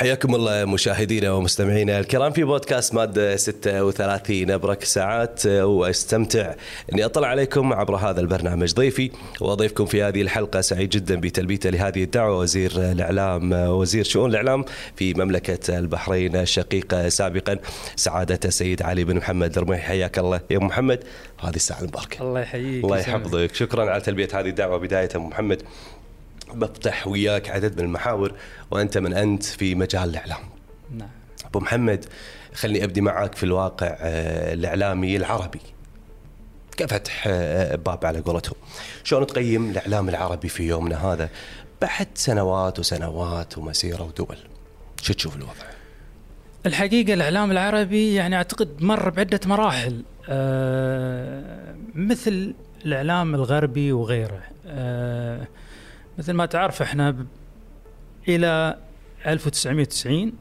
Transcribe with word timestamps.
حياكم 0.00 0.34
الله 0.34 0.64
مشاهدينا 0.64 1.32
ومستمعينا. 1.32 1.98
الكرام 1.98 2.32
في 2.32 2.44
بودكاست 2.44 2.94
مادة 2.94 3.36
36 3.36 4.50
أبرك 4.50 4.84
ساعات 4.84 5.46
وأستمتع 5.46 6.54
أني 6.92 7.04
أطلع 7.04 7.28
عليكم 7.28 7.72
عبر 7.72 7.96
هذا 7.96 8.20
البرنامج. 8.20 8.74
ضيفي 8.74 9.10
وأضيفكم 9.40 9.86
في 9.86 10.02
هذه 10.02 10.22
الحلقة 10.22 10.60
سعيد 10.60 10.88
جدا 10.88 11.20
بتلبيته 11.20 11.70
لهذه 11.70 12.04
الدعوة 12.04 12.38
وزير 12.38 12.72
الإعلام 12.76 13.52
وزير 13.52 14.04
شؤون 14.04 14.30
الإعلام 14.30 14.64
في 14.96 15.14
مملكة 15.14 15.78
البحرين 15.78 16.36
الشقيقة 16.36 17.08
سابقا 17.08 17.58
سعادة 17.96 18.40
السيد 18.44 18.82
علي 18.82 19.04
بن 19.04 19.16
محمد 19.16 19.58
الرميحي 19.58 19.82
حياك 19.82 20.18
الله 20.18 20.40
يا 20.50 20.58
محمد. 20.58 21.04
هذه 21.40 21.56
الساعة 21.56 21.80
المباركة. 21.80 22.22
الله 22.22 22.40
يحييك. 22.40 22.84
الله 22.84 22.98
يحفظك. 22.98 23.54
شكرا 23.54 23.90
على 23.90 24.00
تلبية 24.00 24.28
هذه 24.34 24.48
الدعوة. 24.48 24.78
بداية 24.78 25.10
محمد. 25.14 25.62
بفتح 26.54 27.06
وياك 27.06 27.50
عدد 27.50 27.80
من 27.80 27.84
المحاور 27.84 28.32
وأنت 28.70 28.98
من 28.98 29.12
أنت 29.12 29.44
في 29.44 29.74
مجال 29.74 30.10
الإعلام. 30.10 30.38
نعم 30.96 31.08
أبو 31.44 31.60
محمد 31.60 32.04
خليني 32.54 32.84
أبدي 32.84 33.00
معك 33.00 33.34
في 33.34 33.42
الواقع 33.42 33.96
آه، 34.00 34.52
الإعلامي 34.54 35.16
العربي. 35.16 35.60
كفتح 36.76 37.24
آه، 37.26 37.76
باب 37.76 38.06
على 38.06 38.20
قولتهم. 38.20 38.56
شلون 39.04 39.26
تقيم 39.26 39.70
الإعلام 39.70 40.08
العربي 40.08 40.48
في 40.48 40.62
يومنا 40.62 41.12
هذا 41.12 41.28
بعد 41.82 42.08
سنوات 42.14 42.78
وسنوات 42.78 43.58
ومسيرة 43.58 44.02
ودول؟ 44.02 44.36
شو 45.02 45.12
تشوف 45.12 45.36
الوضع؟ 45.36 45.52
الحقيقة 46.66 47.14
الإعلام 47.14 47.50
العربي 47.50 48.14
يعني 48.14 48.36
أعتقد 48.36 48.82
مر 48.82 49.10
بعدة 49.10 49.40
مراحل 49.46 50.02
آه 50.28 51.74
مثل 51.94 52.54
الإعلام 52.84 53.34
الغربي 53.34 53.92
وغيره 53.92 54.42
مثل 56.18 56.32
ما 56.32 56.46
تعرف 56.46 56.82
إحنا 56.82 57.10
ب- 57.10 57.26
إلى 58.28 58.76
1990 59.26 60.32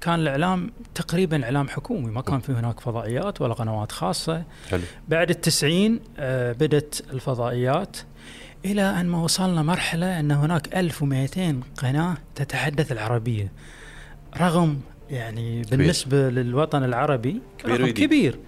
كان 0.00 0.14
الإعلام 0.20 0.70
تقريبا 0.94 1.44
إعلام 1.44 1.68
حكومي 1.68 2.10
ما 2.10 2.20
كان 2.20 2.40
في 2.40 2.52
هناك 2.52 2.80
فضائيات 2.80 3.40
ولا 3.40 3.54
قنوات 3.54 3.92
خاصة. 3.92 4.44
حلو. 4.70 4.80
بعد 5.08 5.30
التسعين 5.30 6.00
آه، 6.18 6.52
بدت 6.52 7.04
الفضائيات 7.12 7.96
إلى 8.64 8.82
أن 8.82 9.06
ما 9.06 9.22
وصلنا 9.22 9.62
مرحلة 9.62 10.20
أن 10.20 10.30
هناك 10.30 10.76
1200 10.76 11.60
قناة 11.76 12.16
تتحدث 12.34 12.92
العربية. 12.92 13.52
رغم 14.40 14.80
يعني 15.10 15.62
بالنسبة 15.62 16.30
للوطن 16.30 16.84
العربي 16.84 17.40
كبير 17.58 17.80
رقم. 17.80 17.90
كبير. 17.90 18.38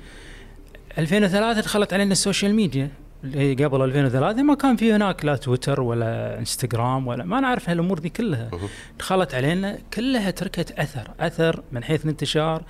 2003 0.98 1.60
دخلت 1.60 1.92
علينا 1.92 2.12
ال 2.12 2.18
social 2.18 2.54
media. 2.54 2.90
اللي 3.24 3.38
هي 3.38 3.64
قبل 3.64 3.82
2003 3.82 4.42
ما 4.42 4.54
كان 4.54 4.76
في 4.76 4.92
هناك 4.92 5.24
لا 5.24 5.36
تويتر 5.36 5.80
ولا 5.80 6.38
إنستغرام 6.38 7.06
ولا 7.06 7.24
ما 7.24 7.40
نعرف 7.40 7.70
هالأمور 7.70 7.98
دي 7.98 8.08
كلها. 8.08 8.50
دخلت 8.98 9.34
علينا 9.34 9.78
كلها 9.94 10.30
تركت 10.30 10.72
أثر. 10.78 11.10
أثر 11.20 11.62
من 11.72 11.84
حيث 11.84 12.04
الانتشار 12.04 12.62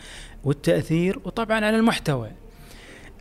والتأثير 0.44 1.18
وطبعا 1.24 1.56
على 1.64 1.76
المحتوى. 1.76 2.30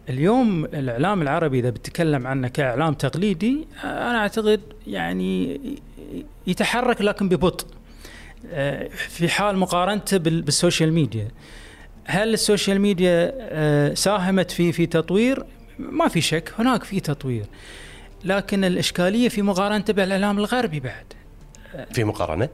اليوم 0.09 0.65
الإعلام 0.65 1.21
العربي 1.21 1.59
إذا 1.59 1.69
بتكلم 1.69 2.27
عنه 2.27 2.47
كإعلام 2.47 2.93
تقليدي 2.93 3.67
أنا 3.83 4.17
أعتقد 4.17 4.61
يعني 4.87 5.61
يتحرك 6.47 7.01
لكن 7.01 7.29
ببطء. 7.29 7.67
آه، 8.51 8.87
في 8.87 9.29
حال 9.29 9.57
مقارنته 9.57 10.17
بال- 10.17 10.41
بال 10.41 10.54
social 10.54 10.93
media. 10.93 11.27
هل 12.05 12.33
ال 12.33 12.40
social 12.40 12.81
media 12.81 13.31
آه، 13.39 13.93
ساهمت 13.93 14.51
في 14.51 14.71
في 14.71 14.85
تطوير؟ 14.85 15.45
ما 15.79 16.07
في 16.07 16.21
شك 16.21 16.53
هناك 16.59 16.83
في 16.83 16.99
تطوير. 16.99 17.45
لكن 18.23 18.63
الإشكالية 18.63 19.29
في 19.29 19.41
مقارنته 19.41 19.93
بالإعلام 19.93 20.37
الغربي 20.39 20.79
بعد. 20.79 21.05
في 21.93 22.03
مقارنة؟ 22.03 22.49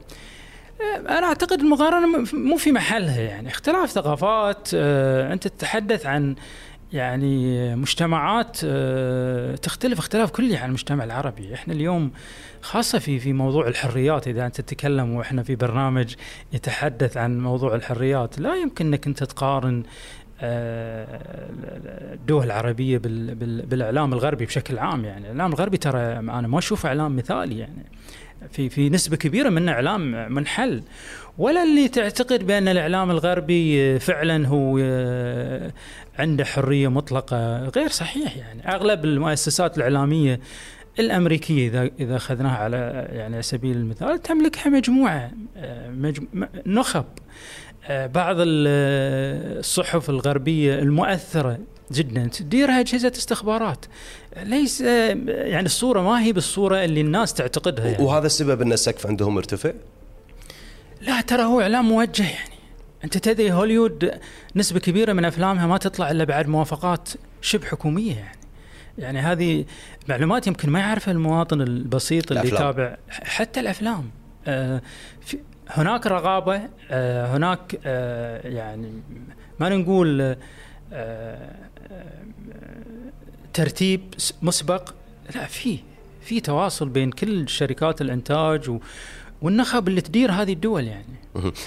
أنا 1.08 1.26
أعتقد 1.26 1.60
المقارنة 1.60 2.06
م- 2.06 2.26
مو 2.32 2.56
في 2.56 2.72
محلها 2.72 3.20
يعني. 3.20 3.48
اختلاف 3.48 3.90
ثقافات 3.90 4.68
آه، 4.74 5.32
أنت 5.32 5.48
تتحدث 5.48 6.06
عن 6.06 6.34
يعني 6.92 7.76
مجتمعات 7.76 8.58
آه، 8.64 9.54
تختلف 9.56 9.98
اختلاف 9.98 10.30
كلي 10.30 10.56
عن 10.56 10.68
المجتمع 10.68 11.04
العربي. 11.04 11.54
إحنا 11.54 11.74
اليوم 11.74 12.10
خاصة 12.62 12.98
في 12.98 13.18
في 13.18 13.32
موضوع 13.32 13.68
الحريات 13.68 14.28
إذا 14.28 14.46
أنت 14.46 14.60
تتكلم 14.60 15.14
وإحنا 15.14 15.42
في 15.42 15.54
برنامج 15.56 16.14
يتحدث 16.52 17.16
عن 17.16 17.40
موضوع 17.40 17.74
الحريات 17.74 18.38
لا 18.38 18.54
يمكن 18.54 18.86
إنك 18.86 19.06
أنت 19.06 19.24
تقارن 19.24 19.82
الدول 22.12 22.44
العربية 22.46 22.98
بال- 22.98 23.34
بال- 23.34 23.66
بالإعلام 23.66 24.12
الغربي 24.12 24.44
بشكل 24.46 24.78
عام 24.78 25.04
يعني. 25.04 25.20
الإعلام 25.30 25.52
الغربي 25.52 25.76
ترى 25.76 25.98
أنا 25.98 26.48
ما 26.48 26.58
اشوفه 26.58 26.88
إعلام 26.88 27.16
مثالي 27.16 27.58
يعني. 27.58 27.84
في 28.52 28.68
في 28.68 28.90
نسبة 28.90 29.16
كبيرة 29.16 29.48
منه 29.48 29.72
إعلام 29.72 30.32
منحل. 30.34 30.82
ولا 31.38 31.62
اللي 31.62 31.88
تعتقد 31.88 32.46
بأن 32.46 32.68
الإعلام 32.68 33.10
الغربي 33.10 33.98
فعلا 33.98 34.46
هو 34.48 34.78
عنده 36.18 36.44
حرية 36.44 36.88
مطلقة 36.88 37.68
غير 37.68 37.88
صحيح 37.88 38.36
يعني. 38.36 38.68
أغلب 38.68 39.04
المؤسسات 39.04 39.76
الإعلامية 39.78 40.40
الأمريكية 40.98 41.68
إذا 41.68 41.90
إذا 42.00 42.16
أخذناها 42.16 42.56
على 42.56 43.08
يعني 43.12 43.42
سبيل 43.42 43.76
المثال 43.76 44.22
تملكها 44.22 44.70
مجموعة 44.70 45.30
نخب. 46.66 47.04
بعض 47.90 48.36
ال- 48.38 48.66
آه، 48.68 49.58
الصحف 49.58 50.10
الغربية 50.10 50.78
المؤثرة 50.78 51.58
جدا 51.92 52.26
تديرها 52.26 52.80
أجهزة 52.80 53.12
استخبارات 53.16 53.84
ليس 54.42 54.82
آه، 54.82 55.08
يعني 55.28 55.66
الصورة 55.66 56.00
ما 56.02 56.22
هي 56.22 56.32
بالصورة 56.32 56.84
اللي 56.84 57.00
الناس 57.00 57.34
تعتقدها 57.34 57.86
يعني. 57.86 58.04
وهذا 58.04 58.26
السبب 58.26 58.62
أن 58.62 58.72
السقف 58.72 59.06
عندهم 59.06 59.34
مرتفع؟ 59.34 59.72
لا 61.00 61.20
ترى 61.20 61.42
هو 61.42 61.60
إعلام 61.60 61.88
موجه 61.88 62.22
يعني 62.22 62.54
أنت 63.04 63.18
تدري 63.18 63.52
هوليوود 63.52 64.10
نسبة 64.56 64.80
كبيرة 64.80 65.12
من 65.12 65.24
أفلامها 65.24 65.66
ما 65.66 65.78
تطلع 65.78 66.10
إلا 66.10 66.24
بعد 66.24 66.48
موافقات 66.48 67.08
شبه 67.42 67.66
حكومية 67.66 68.14
يعني 68.14 68.38
يعني 68.98 69.18
هذه 69.20 69.64
معلومات 70.08 70.46
يمكن 70.46 70.70
ما 70.70 70.78
يعرفها 70.80 71.12
المواطن 71.12 71.60
البسيط 71.60 72.32
اللي 72.32 72.40
الأفلام. 72.42 72.62
يتابع 72.70 72.96
حتى 73.10 73.60
الأفلام 73.60 74.10
آه 74.46 74.82
في 75.20 75.38
هناك 75.68 76.06
رغابة 76.06 76.60
آه 76.90 77.36
هناك 77.36 77.80
آه 77.86 78.48
يعني 78.48 78.92
ما 79.60 79.68
نقول 79.68 80.36
آه 80.92 81.56
ترتيب 83.52 84.14
مسبق 84.42 84.94
لا 85.34 85.46
في 85.46 85.78
في 86.22 86.40
تواصل 86.40 86.88
بين 86.88 87.10
كل 87.10 87.48
شركات 87.48 88.00
الإنتاج 88.00 88.70
و 88.70 88.78
والنخب 89.42 89.88
اللي 89.88 90.00
تدير 90.00 90.32
هذه 90.32 90.52
الدول 90.52 90.84
يعني. 90.84 91.04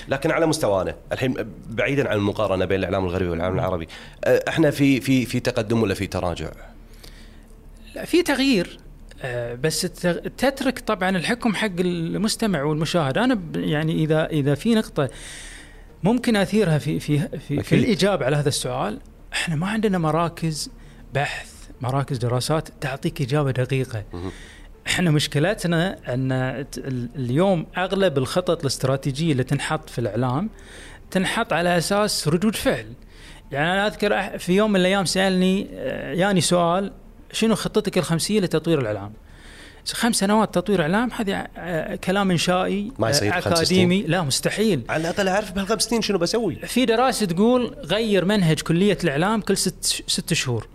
لكن 0.07 0.31
على 0.31 0.45
مستوانا 0.45 0.95
الحين 1.11 1.33
بعيدا 1.69 2.09
عن 2.09 2.17
المقارنة 2.17 2.65
بين 2.65 2.79
الإعلام 2.79 3.05
الغربي 3.05 3.29
والإعلام 3.29 3.55
العربي 3.55 3.87
إحنا 4.25 4.71
في 4.71 5.01
في 5.01 5.25
في 5.25 5.39
تقدم 5.39 5.81
ولا 5.81 5.93
في 5.93 6.07
تراجع؟ 6.07 6.49
لا 7.95 8.05
في 8.05 8.23
تغيير 8.23 8.79
بس 9.63 9.85
الت- 9.85 10.31
تترك 10.37 10.79
طبعا 10.79 11.09
الحكم 11.09 11.55
حق 11.55 11.79
المستمع 11.79 12.63
والمشاهد 12.63 13.17
أنا 13.17 13.39
يعني 13.55 13.93
اذا 13.93 14.25
إذا 14.25 14.55
في 14.55 14.75
نقطة 14.75 15.09
ممكن 16.03 16.35
أثيرها 16.35 16.77
في 16.77 16.99
في 16.99 17.39
في, 17.47 17.63
في. 17.63 17.75
الإجابة 17.75 18.25
على 18.25 18.35
هذا 18.35 18.49
السؤال 18.49 18.99
إحنا 19.33 19.55
ما 19.55 19.67
عندنا 19.67 19.97
مراكز 19.97 20.69
بحث 21.13 21.53
مراكز 21.81 22.17
دراسات 22.17 22.69
تعطيك 22.81 23.21
إجابة 23.21 23.51
دقيقة. 23.51 24.03
إحنا 24.87 25.11
مشكلتنا 25.11 25.97
أن 26.13 26.31
اليوم 27.15 27.65
أغلب 27.77 28.17
الخطط 28.17 28.59
الاستراتيجية 28.61 29.31
اللي 29.31 29.43
تنحط 29.43 29.89
في 29.89 29.99
الإعلام 29.99 30.49
تنحط 31.11 31.53
على 31.53 31.77
أساس 31.77 32.27
ردود 32.27 32.55
فعل 32.55 32.85
يعني 33.51 33.71
أنا 33.73 33.87
أذكر 33.87 34.37
في 34.37 34.55
يوم 34.55 34.71
من 34.71 34.79
الأيام 34.79 35.05
سألني 35.05 35.67
آه، 35.73 36.13
ياني 36.13 36.41
سؤال 36.41 36.91
شنو 37.31 37.55
خطتك 37.55 37.97
الخمسية 37.97 38.39
لتطوير 38.39 38.79
الإعلام؟ 38.79 39.13
خمس 39.93 40.15
سنوات 40.15 40.55
تطوير 40.55 40.81
إعلام 40.81 41.11
هذه 41.11 41.47
آه، 41.57 41.95
كلام 41.95 42.31
إنشائي 42.31 42.91
ما 42.99 43.09
يصير 43.09 43.37
آه، 43.37 43.39
خمس 43.39 43.57
أكاديمي 43.57 44.01
لا 44.01 44.21
مستحيل 44.21 44.81
على 44.89 45.01
الأقل 45.01 45.27
أعرف 45.27 45.51
بهالخمس 45.51 45.83
سنين 45.83 46.01
شنو 46.01 46.17
بسوي؟ 46.17 46.55
في 46.55 46.85
دراسة 46.85 47.25
تقول 47.25 47.75
غير 47.83 48.25
منهج 48.25 48.61
كلية 48.61 48.97
الإعلام 49.03 49.41
كل 49.41 49.57
ست 49.57 50.03
ست 50.07 50.33
شهور 50.33 50.67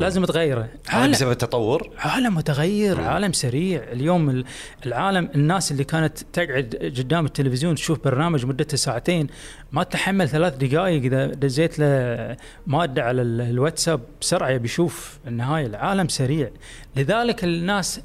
لازم 0.00 0.24
تغيره. 0.24 0.68
عالم- 0.88 1.12
بسبب 1.12 1.30
التطور؟ 1.30 1.90
عالم 1.98 2.34
متغير 2.34 3.00
مم. 3.00 3.04
عالم 3.08 3.32
سريع. 3.32 3.82
اليوم 3.92 4.30
ال- 4.30 4.44
العالم 4.86 5.28
الناس 5.34 5.72
اللي 5.72 5.84
كانت 5.84 6.18
تقعد 6.32 6.92
قدام 6.98 7.26
التلفزيون 7.26 7.74
تشوف 7.74 8.04
برنامج 8.04 8.46
مدته 8.46 8.76
ساعتين 8.76 9.26
ما 9.72 9.82
تحمل 9.82 10.28
ثلاث 10.28 10.56
دقائق 10.56 11.02
إذا 11.02 11.26
دزيت 11.26 11.78
له 11.78 12.36
مادة 12.66 13.02
على 13.02 13.22
ال- 13.22 13.40
الواتساب 13.40 14.00
بسرعة 14.20 14.50
يبي 14.50 14.64
يشوف 14.64 15.18
النهاية. 15.26 15.66
العالم 15.66 16.08
سريع. 16.08 16.50
لذلك 16.96 17.44
الناس 17.44 18.00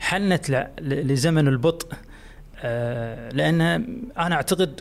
حنت 0.00 0.68
لزمن 0.80 1.48
البطء. 1.48 1.88
آه، 2.64 3.28
لأن 3.32 3.60
أنا 4.18 4.34
أعتقد 4.34 4.80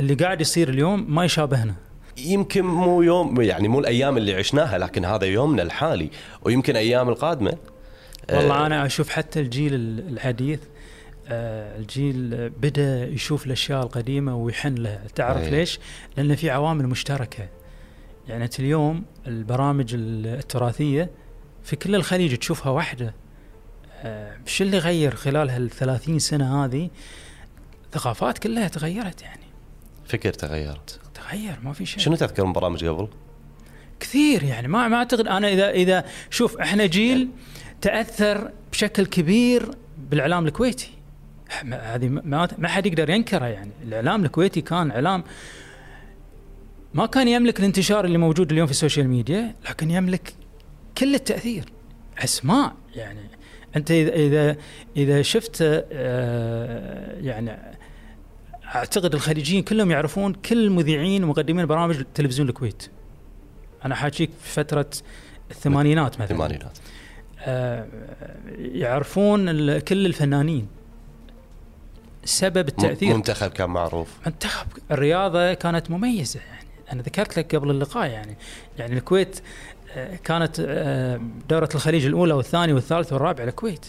اللي 0.00 0.14
قاعد 0.14 0.40
يصير 0.40 0.68
اليوم 0.68 1.14
ما 1.14 1.24
يشابهنا. 1.24 1.74
يمكن 2.18 2.64
مو 2.64 3.02
يوم 3.02 3.40
يعني 3.40 3.68
مو 3.68 3.80
الأيام 3.80 4.16
اللي 4.16 4.34
عشناها 4.34 4.78
لكن 4.78 5.04
هذا 5.04 5.24
يومنا 5.26 5.62
الحالي 5.62 6.10
ويمكن 6.42 6.76
أيام 6.76 7.08
القادمة. 7.08 7.56
والله 8.32 8.66
أنا 8.66 8.86
أشوف 8.86 9.08
حتى 9.08 9.40
الجيل 9.40 9.74
ال- 9.74 10.08
الحديث 10.08 10.60
آه، 11.28 11.78
الجيل 11.78 12.48
بدأ 12.50 13.04
يشوف 13.08 13.46
الأشياء 13.46 13.82
القديمة 13.82 14.36
ويحن 14.36 14.74
لها. 14.74 15.02
تعرف 15.14 15.42
أي. 15.42 15.50
ليش؟ 15.50 15.78
لأن 16.16 16.34
في 16.36 16.50
عوامل 16.50 16.86
مشتركة. 16.86 17.48
يعني 18.28 18.44
أنت 18.44 18.60
اليوم 18.60 19.04
البرامج 19.26 19.94
التراثية 19.94 21.10
في 21.64 21.76
كل 21.76 21.94
الخليج 21.94 22.36
تشوفها 22.36 22.72
واحدة. 22.72 23.14
آه، 24.02 24.36
شو 24.46 24.64
اللي 24.64 24.78
غير 24.78 25.14
خلال 25.14 25.50
هال 25.50 25.70
30 25.70 26.18
سنة 26.18 26.64
هذه؟ 26.64 26.90
ثقافات 27.92 28.38
كلها 28.38 28.68
تغيرت 28.68 29.22
يعني. 29.22 29.42
فكر 30.06 30.32
تغيرت. 30.32 31.00
تغير 31.28 31.58
ما 31.62 31.72
في 31.72 31.86
شيء. 31.86 31.98
شنو 31.98 32.16
تذكر 32.16 32.44
من 32.44 32.52
برامج 32.52 32.84
قبل؟ 32.84 33.08
كثير 34.00 34.42
يعني 34.42 34.68
ما 34.68 34.88
ما 34.88 34.96
أعتقد 34.96 35.26
أنا 35.26 35.48
اذا 35.48 35.70
اذا 35.70 36.04
شوف 36.30 36.56
إحنا 36.56 36.86
جيل 36.86 37.28
تأثر 37.80 38.50
بشكل 38.72 39.06
كبير 39.06 39.70
بالإعلام 40.10 40.46
الكويتي. 40.46 40.90
هذه 41.72 42.08
ما 42.08 42.48
ما 42.58 42.68
حد 42.68 42.86
يقدر 42.86 43.10
ينكره 43.10 43.46
يعني. 43.46 43.70
الإعلام 43.82 44.24
الكويتي 44.24 44.60
كان 44.60 44.90
اعلام 44.90 45.24
ما 46.94 47.06
كان 47.06 47.28
يملك 47.28 47.60
الانتشار 47.60 48.04
اللي 48.04 48.18
موجود 48.18 48.52
اليوم 48.52 48.66
في 48.66 48.72
ال 48.72 48.77
social 48.77 49.08
media 49.08 49.54
لكن 49.68 49.90
يملك 49.90 50.34
كل 50.98 51.14
التأثير. 51.14 51.64
أسماء 52.18 52.74
يعني. 52.94 53.20
أنت 53.76 53.90
اذا 53.90 54.12
اذا 54.12 54.56
إذا 54.96 55.22
شفت 55.22 55.58
آه، 55.62 57.20
يعني 57.20 57.76
أعتقد 58.74 59.14
الخليجيين 59.14 59.62
كلهم 59.62 59.90
يعرفون 59.90 60.32
كل 60.32 60.70
مذيعين 60.70 61.24
ومقدمين 61.24 61.66
برامج 61.66 62.04
تلفزيون 62.14 62.48
الكويت. 62.48 62.90
أنا 63.84 63.94
حاجيك 63.94 64.30
في 64.42 64.52
فترة 64.52 64.90
الثمانينات 65.50 66.14
مثلا. 66.14 66.24
الثمانينات. 66.24 66.78
آه، 67.40 67.86
يعرفون 68.58 69.78
كل 69.78 70.06
الفنانين. 70.06 70.68
سبب 72.24 72.68
التأثير. 72.68 73.14
منتخب 73.14 73.50
كان 73.50 73.70
معروف. 73.70 74.08
منتخب 74.26 74.66
الرياضة 74.90 75.54
كانت 75.54 75.90
مميزة 75.90 76.40
يعني. 76.40 76.66
أنا 76.92 77.02
ذكرت 77.02 77.38
لك 77.38 77.54
قبل 77.54 77.70
اللقاء 77.70 78.10
يعني. 78.10 78.36
يعني 78.78 78.94
الكويت 78.98 79.40
آه، 79.96 80.16
كانت 80.16 80.60
آه، 80.60 81.20
دورة 81.48 81.68
الخليج 81.74 82.06
الأولى 82.06 82.34
والثانية 82.34 82.74
والثالثة 82.74 83.14
والرابعة 83.14 83.44
الكويت 83.44 83.86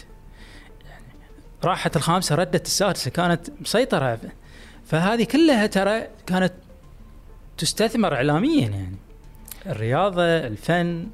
يعني 0.90 1.04
راحت 1.64 1.96
الخامسة 1.96 2.34
ردت 2.34 2.66
السادسة 2.66 3.10
كانت 3.10 3.50
مسيطرة. 3.60 4.18
فهذه 4.88 5.24
كلها 5.24 5.66
ترى 5.66 6.02
كانت 6.26 6.52
تستثمر 7.58 8.14
اعلاميا 8.14 8.68
يعني. 8.68 8.96
الرياضة 9.66 10.22
الفن. 10.22 11.06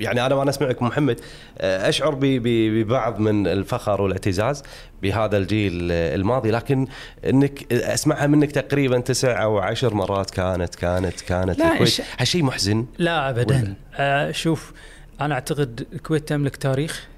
يعني 0.00 0.26
أنا 0.26 0.34
وأنا 0.34 0.50
أسمعك 0.50 0.82
محمد 0.82 1.20
أشعر 1.60 2.18
ببعض 2.20 3.18
من 3.18 3.46
الفخر 3.46 4.02
والاعتزاز 4.02 4.62
بهذا 5.02 5.36
الجيل 5.36 5.92
الماضي 5.92 6.50
لكن 6.50 6.86
إنك 7.24 7.72
أسمعها 7.72 8.26
منك 8.26 8.52
تقريبا 8.52 9.00
تسع 9.00 9.42
أو 9.42 9.58
عشر 9.58 9.94
مرات 9.94 10.30
كانت 10.30 10.74
كانت 10.74 11.20
كانت 11.20 11.58
لا، 11.58 11.72
الكويت. 11.72 12.00
هالشيء 12.18 12.42
محزن؟ 12.42 12.86
لا؟ 12.98 13.30
ابدا. 13.30 13.74
آه 13.94 14.30
شوف 14.30 14.72
أنا 15.20 15.34
أعتقد 15.34 15.86
الكويت 15.92 16.28
تملك 16.28 16.56
تاريخ 16.56 17.08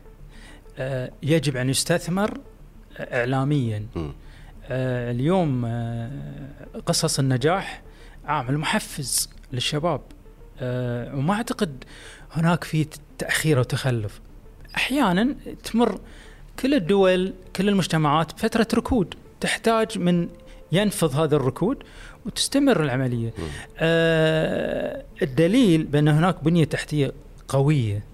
آه 0.78 1.10
يجب 1.22 1.56
أن 1.56 1.70
يستثمر 1.70 2.38
اعلاميا. 3.00 3.86
مم. 3.96 4.12
آه 4.70 5.10
اليوم 5.10 5.64
آه 5.64 6.10
قصص 6.86 7.18
النجاح. 7.18 7.82
عامل 8.24 8.58
محفز 8.58 9.30
للشباب. 9.52 10.00
آه 10.60 11.16
وما 11.16 11.34
أعتقد 11.34 11.84
هناك 12.32 12.64
في 12.64 12.86
تأخير 13.18 13.58
أو 13.58 13.62
تخلف. 13.62 14.20
أحيانا 14.76 15.36
تمر 15.64 16.00
كل 16.58 16.74
الدول 16.74 17.32
كل 17.56 17.68
المجتمعات 17.68 18.34
بفتره 18.34 18.68
ركود. 18.74 19.14
تحتاج 19.40 19.98
من 19.98 20.28
ينفض 20.72 21.16
هذا 21.16 21.36
الركود 21.36 21.82
وتستمر 22.26 22.82
العملية. 22.82 23.32
آه 23.78 25.04
الدليل 25.22 25.84
بأن 25.84 26.08
هناك 26.08 26.44
بنية 26.44 26.64
تحتية 26.64 27.12
قوية 27.48 28.04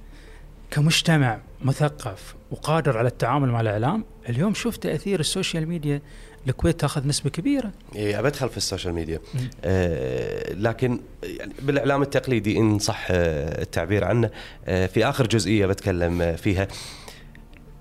كمجتمع 0.71 1.41
مثقف 1.63 2.35
وقادر 2.51 2.99
على 2.99 3.09
التعامل 3.09 3.49
مع 3.49 3.61
الإعلام. 3.61 4.05
اليوم 4.29 4.55
شوف 4.55 4.77
تأثير 4.77 5.21
ال 5.21 5.28
social 5.28 5.69
media 5.69 6.03
الكويت 6.49 6.81
تاخذ 6.81 7.09
نسبة 7.09 7.31
كبيرة 7.31 7.71
أبى 7.97 8.29
أدخل 8.29 8.49
في 8.49 8.57
ال 8.57 8.62
social 8.62 8.95
media. 8.95 9.21
آه 9.65 10.53
لكن 10.53 11.01
يعني 11.23 11.53
بالإعلام 11.63 12.03
التقليدي 12.03 12.59
إن 12.59 12.79
صح 12.79 13.07
آه 13.11 13.63
التعبير 13.63 14.05
عنه 14.05 14.31
آه 14.67 14.87
في 14.87 15.05
آخر 15.09 15.27
جزئية 15.27 15.67
بتكلم 15.67 16.23
آه 16.23 16.37
فيها 16.37 16.69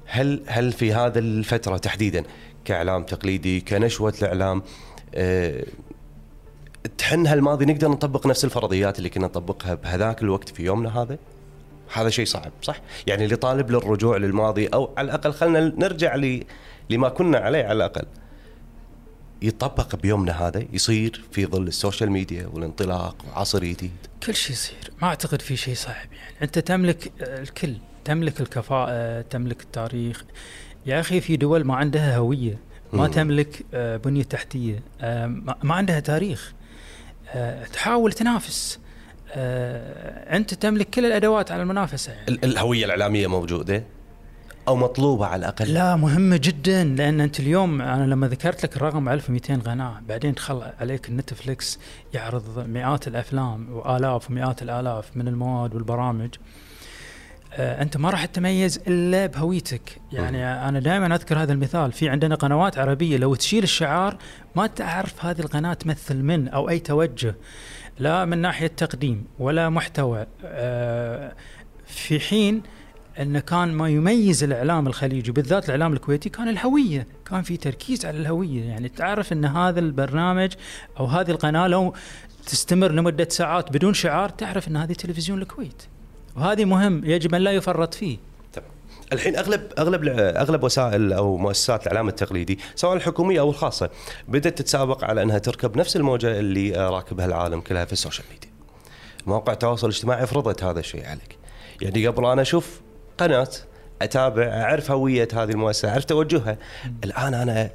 هل 0.05 0.41
هل 0.47 0.71
في 0.71 0.93
هذا 0.93 1.19
الفترة 1.19 1.77
تحديدا 1.77 2.23
كإعلام 2.65 3.03
تقليدي 3.03 3.61
كنشوة 3.61 4.13
الإعلام 4.21 4.63
آه 5.15 5.65
تحن 6.97 7.27
هالماضي 7.27 7.65
نقدر 7.65 7.87
نطبق 7.87 8.27
نفس 8.27 8.45
الفرضيات 8.45 8.97
اللي 8.97 9.09
كنا 9.09 9.25
نطبقها 9.25 9.73
بهذاك 9.73 10.21
الوقت 10.21 10.49
في 10.49 10.63
يومنا 10.63 11.01
هذا؟ 11.01 11.17
هذا 11.93 12.09
شيء 12.09 12.25
صعب 12.25 12.51
صح؟ 12.61 12.81
يعني 13.07 13.25
اللي 13.25 13.35
طالب 13.35 13.71
للرجوع 13.71 14.17
للماضي 14.17 14.67
أو 14.67 14.89
على 14.97 15.05
الأقل 15.05 15.33
خلينا 15.33 15.59
نرجع 15.77 16.15
لما 16.89 17.09
كنا 17.09 17.37
عليه 17.37 17.63
على 17.63 17.73
الأقل. 17.73 18.05
يطبق 19.41 19.95
بيومنا 19.95 20.47
هذا 20.47 20.63
يصير 20.73 21.21
في 21.31 21.45
ظل 21.45 21.67
السوشيال 21.67 22.11
ميديا 22.11 22.47
والانطلاق 22.47 23.15
وعصر 23.27 23.59
جديد. 23.63 23.91
كل 24.23 24.35
شيء 24.35 24.51
يصير. 24.51 24.91
ما 25.01 25.07
أعتقد 25.07 25.41
في 25.41 25.55
شيء 25.55 25.75
صعب 25.75 25.95
يعني. 26.13 26.35
أنت 26.41 26.59
تملك 26.59 27.11
الكل 27.21 27.75
تملك 28.05 28.41
الكفاءة 28.41 29.21
تملك 29.21 29.61
التاريخ. 29.61 30.23
يا 30.85 30.99
أخي 30.99 31.21
في 31.21 31.37
دول 31.37 31.63
ما 31.63 31.75
عندها 31.75 32.17
هوية 32.17 32.57
ما 32.93 33.07
مم. 33.07 33.13
تملك 33.13 33.65
آه، 33.73 33.97
بنية 33.97 34.23
تحتية 34.23 34.83
آه، 35.01 35.27
ما 35.63 35.73
عندها 35.75 35.99
تاريخ. 35.99 36.53
آه، 37.29 37.63
تحاول 37.63 38.13
تنافس. 38.13 38.79
أنت 39.35 40.53
تملك 40.53 40.89
كل 40.89 41.05
الأدوات 41.05 41.51
على 41.51 41.61
المنافسة 41.61 42.11
يعني. 42.11 42.27
ال- 42.29 42.45
الهوية 42.45 42.85
الإعلامية 42.85 43.27
موجودة. 43.27 43.83
أو 44.67 44.75
مطلوبة 44.75 45.25
على 45.25 45.39
الأقل. 45.39 45.73
لا 45.73 45.95
مهمة 45.95 46.37
جدا 46.43 46.83
لأن 46.83 47.21
أنت 47.21 47.39
اليوم 47.39 47.81
أنا 47.81 48.03
لما 48.03 48.27
ذكرت 48.27 48.63
لك 48.63 48.77
الرقم 48.77 49.09
1200 49.09 49.55
قناة 49.55 50.01
بعدين 50.07 50.33
دخل 50.33 50.63
عليك 50.79 51.09
النتفليكس 51.09 51.79
يعرض 52.13 52.67
مئات 52.67 53.07
الأفلام 53.07 53.73
وآلاف 53.73 54.31
ومئات 54.31 54.61
الآلاف 54.61 55.17
من 55.17 55.27
المواد 55.27 55.75
والبرامج. 55.75 56.29
آه 57.53 57.81
أنت 57.81 57.97
ما 57.97 58.09
راح 58.09 58.25
تتميز 58.25 58.79
إلا 58.87 59.25
بهويتك. 59.25 60.01
يعني 60.11 60.45
أنا 60.45 60.79
دائما 60.79 61.15
أذكر 61.15 61.41
هذا 61.41 61.53
المثال. 61.53 61.91
في 61.91 62.09
عندنا 62.09 62.35
قنوات 62.35 62.77
عربية 62.77 63.17
لو 63.17 63.35
تشيل 63.35 63.63
الشعار 63.63 64.17
ما 64.55 64.67
تعرف 64.67 65.25
هذه 65.25 65.39
القناة 65.39 65.73
تمثل 65.73 66.15
من 66.15 66.47
أو 66.47 66.69
أي 66.69 66.79
توجه. 66.79 67.35
لا 67.99 68.25
من 68.25 68.37
ناحية 68.37 68.67
تقديم 68.67 69.25
ولا 69.39 69.69
محتوى. 69.69 70.25
آه 70.45 71.33
في 71.85 72.19
حين 72.19 72.63
أن 73.19 73.39
كان 73.39 73.71
ما 73.73 73.89
يميز 73.89 74.43
الإعلام 74.43 74.87
الخليجي 74.87 75.31
بالذات 75.31 75.65
الإعلام 75.65 75.93
الكويتي 75.93 76.29
كان 76.29 76.47
الهوية، 76.47 77.07
كان 77.25 77.41
في 77.41 77.57
تركيز 77.57 78.05
على 78.05 78.17
الهوية، 78.17 78.63
يعني 78.63 78.89
تعرف 78.89 79.33
أن 79.33 79.45
هذا 79.45 79.79
البرنامج 79.79 80.53
أو 80.99 81.05
هذه 81.05 81.31
القناة 81.31 81.67
لو 81.67 81.93
تستمر 82.45 82.91
لمدة 82.91 83.27
ساعات 83.29 83.71
بدون 83.71 83.93
شعار 83.93 84.29
تعرف 84.29 84.67
أن 84.67 84.77
هذه 84.77 84.93
تلفزيون 84.93 85.41
الكويت. 85.41 85.83
وهذه 86.35 86.65
مهم 86.65 87.05
يجب 87.05 87.35
أن 87.35 87.41
لا 87.41 87.51
يفرط 87.51 87.93
فيه. 87.93 88.17
الحين 89.13 89.35
أغلب 89.35 89.61
أغلب 89.79 90.07
أغلب 90.17 90.63
وسائل 90.63 91.13
أو 91.13 91.37
مؤسسات 91.37 91.83
الإعلام 91.83 92.07
التقليدي 92.07 92.59
سواء 92.75 92.95
الحكومية 92.95 93.39
أو 93.39 93.49
الخاصة 93.49 93.89
بدأت 94.27 94.57
تتسابق 94.57 95.03
على 95.03 95.21
أنها 95.21 95.37
تركب 95.37 95.77
نفس 95.77 95.95
الموجة 95.95 96.39
اللي 96.39 96.71
راكبها 96.71 97.25
العالم 97.25 97.61
كلها 97.61 97.85
في 97.85 97.93
ال 97.93 97.98
social 97.98 98.27
media. 98.31 98.49
مواقع 99.27 99.53
التواصل 99.53 99.87
الاجتماعي 99.87 100.27
فرضت 100.27 100.63
هذا 100.63 100.79
الشيء 100.79 101.05
عليك. 101.05 101.37
يعني 101.81 102.07
قبل 102.07 102.25
أنا 102.25 102.41
أشوف 102.41 102.81
قناة 103.21 103.47
أتابع 104.01 104.43
أعرف 104.43 104.91
هوية 104.91 105.27
هذه 105.33 105.49
المؤسسة، 105.51 105.89
أعرف 105.89 106.05
توجهها. 106.05 106.57
الآن 107.03 107.33
أنا 107.33 107.69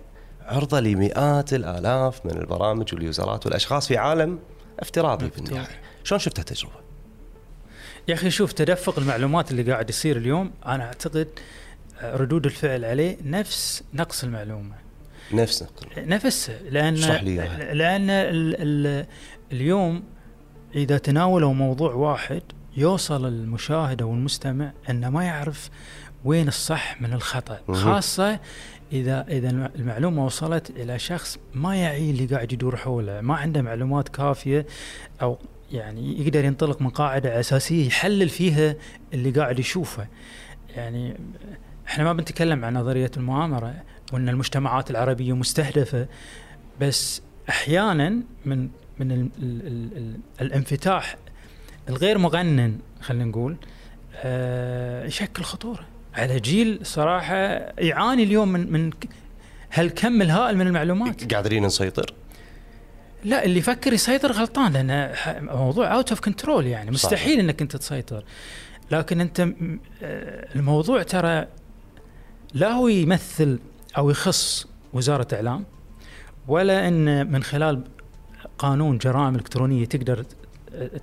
عرضة 0.46 0.80
لمئات 0.80 1.54
الآلاف 1.54 2.26
من 2.26 2.30
البرامج 2.32 2.94
واليوزرات 2.94 3.46
والأشخاص 3.46 3.88
في 3.88 3.96
عالم 3.96 4.38
افتراضي 4.80 5.26
مفتوح. 5.26 5.44
بالنهايه. 5.44 5.80
شلون 6.04 6.18
شفت 6.18 6.38
التجربة؟ 6.38 6.74
يا 8.08 8.14
أخي 8.14 8.30
شوف 8.30 8.52
تدفق 8.52 8.98
المعلومات 8.98 9.50
اللي 9.50 9.72
قاعد 9.72 9.90
يصير 9.90 10.16
اليوم 10.16 10.52
أنا 10.66 10.84
أعتقد 10.84 11.28
آه، 12.00 12.16
ردود 12.16 12.44
الفعل 12.44 12.84
عليه 12.84 13.16
نفس 13.24 13.84
نقص 13.94 14.24
المعلومة. 14.24 14.74
نفس. 15.32 15.64
نفسه 15.96 16.62
لأن. 16.62 16.94
لأن 17.72 18.10
ال 18.10 18.56
ال 18.58 19.06
اليوم 19.52 20.02
إذا 20.74 20.98
تناولوا 20.98 21.54
موضوع 21.54 21.94
واحد 21.94 22.42
يوصل 22.76 23.26
المشاهد 23.26 24.02
أو 24.02 24.14
المستمع 24.14 24.72
انه 24.90 25.10
ما 25.10 25.24
يعرف 25.24 25.70
وين 26.24 26.48
الصح 26.48 27.00
من 27.02 27.12
الخطأ. 27.12 27.60
خاصة 27.74 28.40
إذا 28.92 29.26
إذا 29.28 29.50
الم- 29.50 29.70
المعلومة 29.76 30.24
وصلت 30.24 30.70
إلى 30.70 30.98
شخص 30.98 31.38
ما 31.54 31.76
يعي 31.76 32.10
اللي 32.10 32.26
قاعد 32.26 32.52
يدور 32.52 32.76
حوله 32.76 33.20
ما 33.20 33.34
عنده 33.36 33.62
معلومات 33.62 34.08
كافية 34.08 34.66
أو 35.22 35.38
يعني 35.72 36.20
يقدر 36.26 36.44
ينطلق 36.44 36.82
من 36.82 36.88
قاعدة 36.88 37.40
أساسية 37.40 37.86
يحلل 37.86 38.28
فيها 38.28 38.74
اللي 39.14 39.30
قاعد 39.30 39.58
يشوفه 39.58 40.06
يعني 40.76 41.16
إحنا 41.88 42.04
ما 42.04 42.12
بنتكلم 42.12 42.64
عن 42.64 42.74
نظرية 42.76 43.10
المؤامرة 43.16 43.74
وأن 44.12 44.28
المجتمعات 44.28 44.90
العربية 44.90 45.32
مستهدفة 45.36 46.06
بس 46.80 47.22
أحيانا 47.48 48.08
من 48.44 48.68
من 48.98 49.12
ال 49.12 49.28
ال 49.38 49.66
ال 49.66 49.96
ال 49.96 50.16
الانفتاح 50.40 51.16
الغير 51.88 52.18
مغنن 52.18 52.78
خلينا 53.00 53.24
نقول 53.24 53.56
آه 54.14 55.06
يشكل 55.06 55.42
خطورة. 55.42 55.80
على 56.14 56.40
جيل 56.40 56.80
صراحة 56.82 57.36
يعاني 57.78 58.22
اليوم 58.22 58.48
من 58.48 58.72
من 58.72 58.90
هالكم 59.72 60.22
الهائل 60.22 60.56
من 60.56 60.66
المعلومات؟ 60.66 61.34
قادرين 61.34 61.66
نسيطر؟ 61.66 62.14
لا 63.24 63.44
اللي 63.44 63.58
يفكر 63.58 63.92
يسيطر 63.92 64.32
غلطان 64.32 64.72
لأن 64.72 65.14
موضوع 65.42 65.94
out 65.94 66.10
of 66.10 66.20
control 66.20 66.66
يعني. 66.66 66.90
مستحيل 66.90 67.18
صحيح. 67.18 67.38
إنك 67.38 67.62
أنت 67.62 67.76
تسيطر. 67.76 68.24
لكن 68.90 69.20
أنت 69.20 69.40
آه، 69.40 70.54
الموضوع 70.54 71.02
ترى 71.02 71.46
لا 72.54 72.72
هو 72.72 72.88
يمثل 72.88 73.58
أو 73.98 74.10
يخص 74.10 74.66
وزارة 74.92 75.28
اعلام 75.34 75.64
ولا 76.48 76.88
إن 76.88 77.32
من 77.32 77.42
خلال 77.42 77.84
قانون 78.58 78.98
جرائم 78.98 79.34
إلكترونية 79.34 79.84
تقدر 79.84 80.24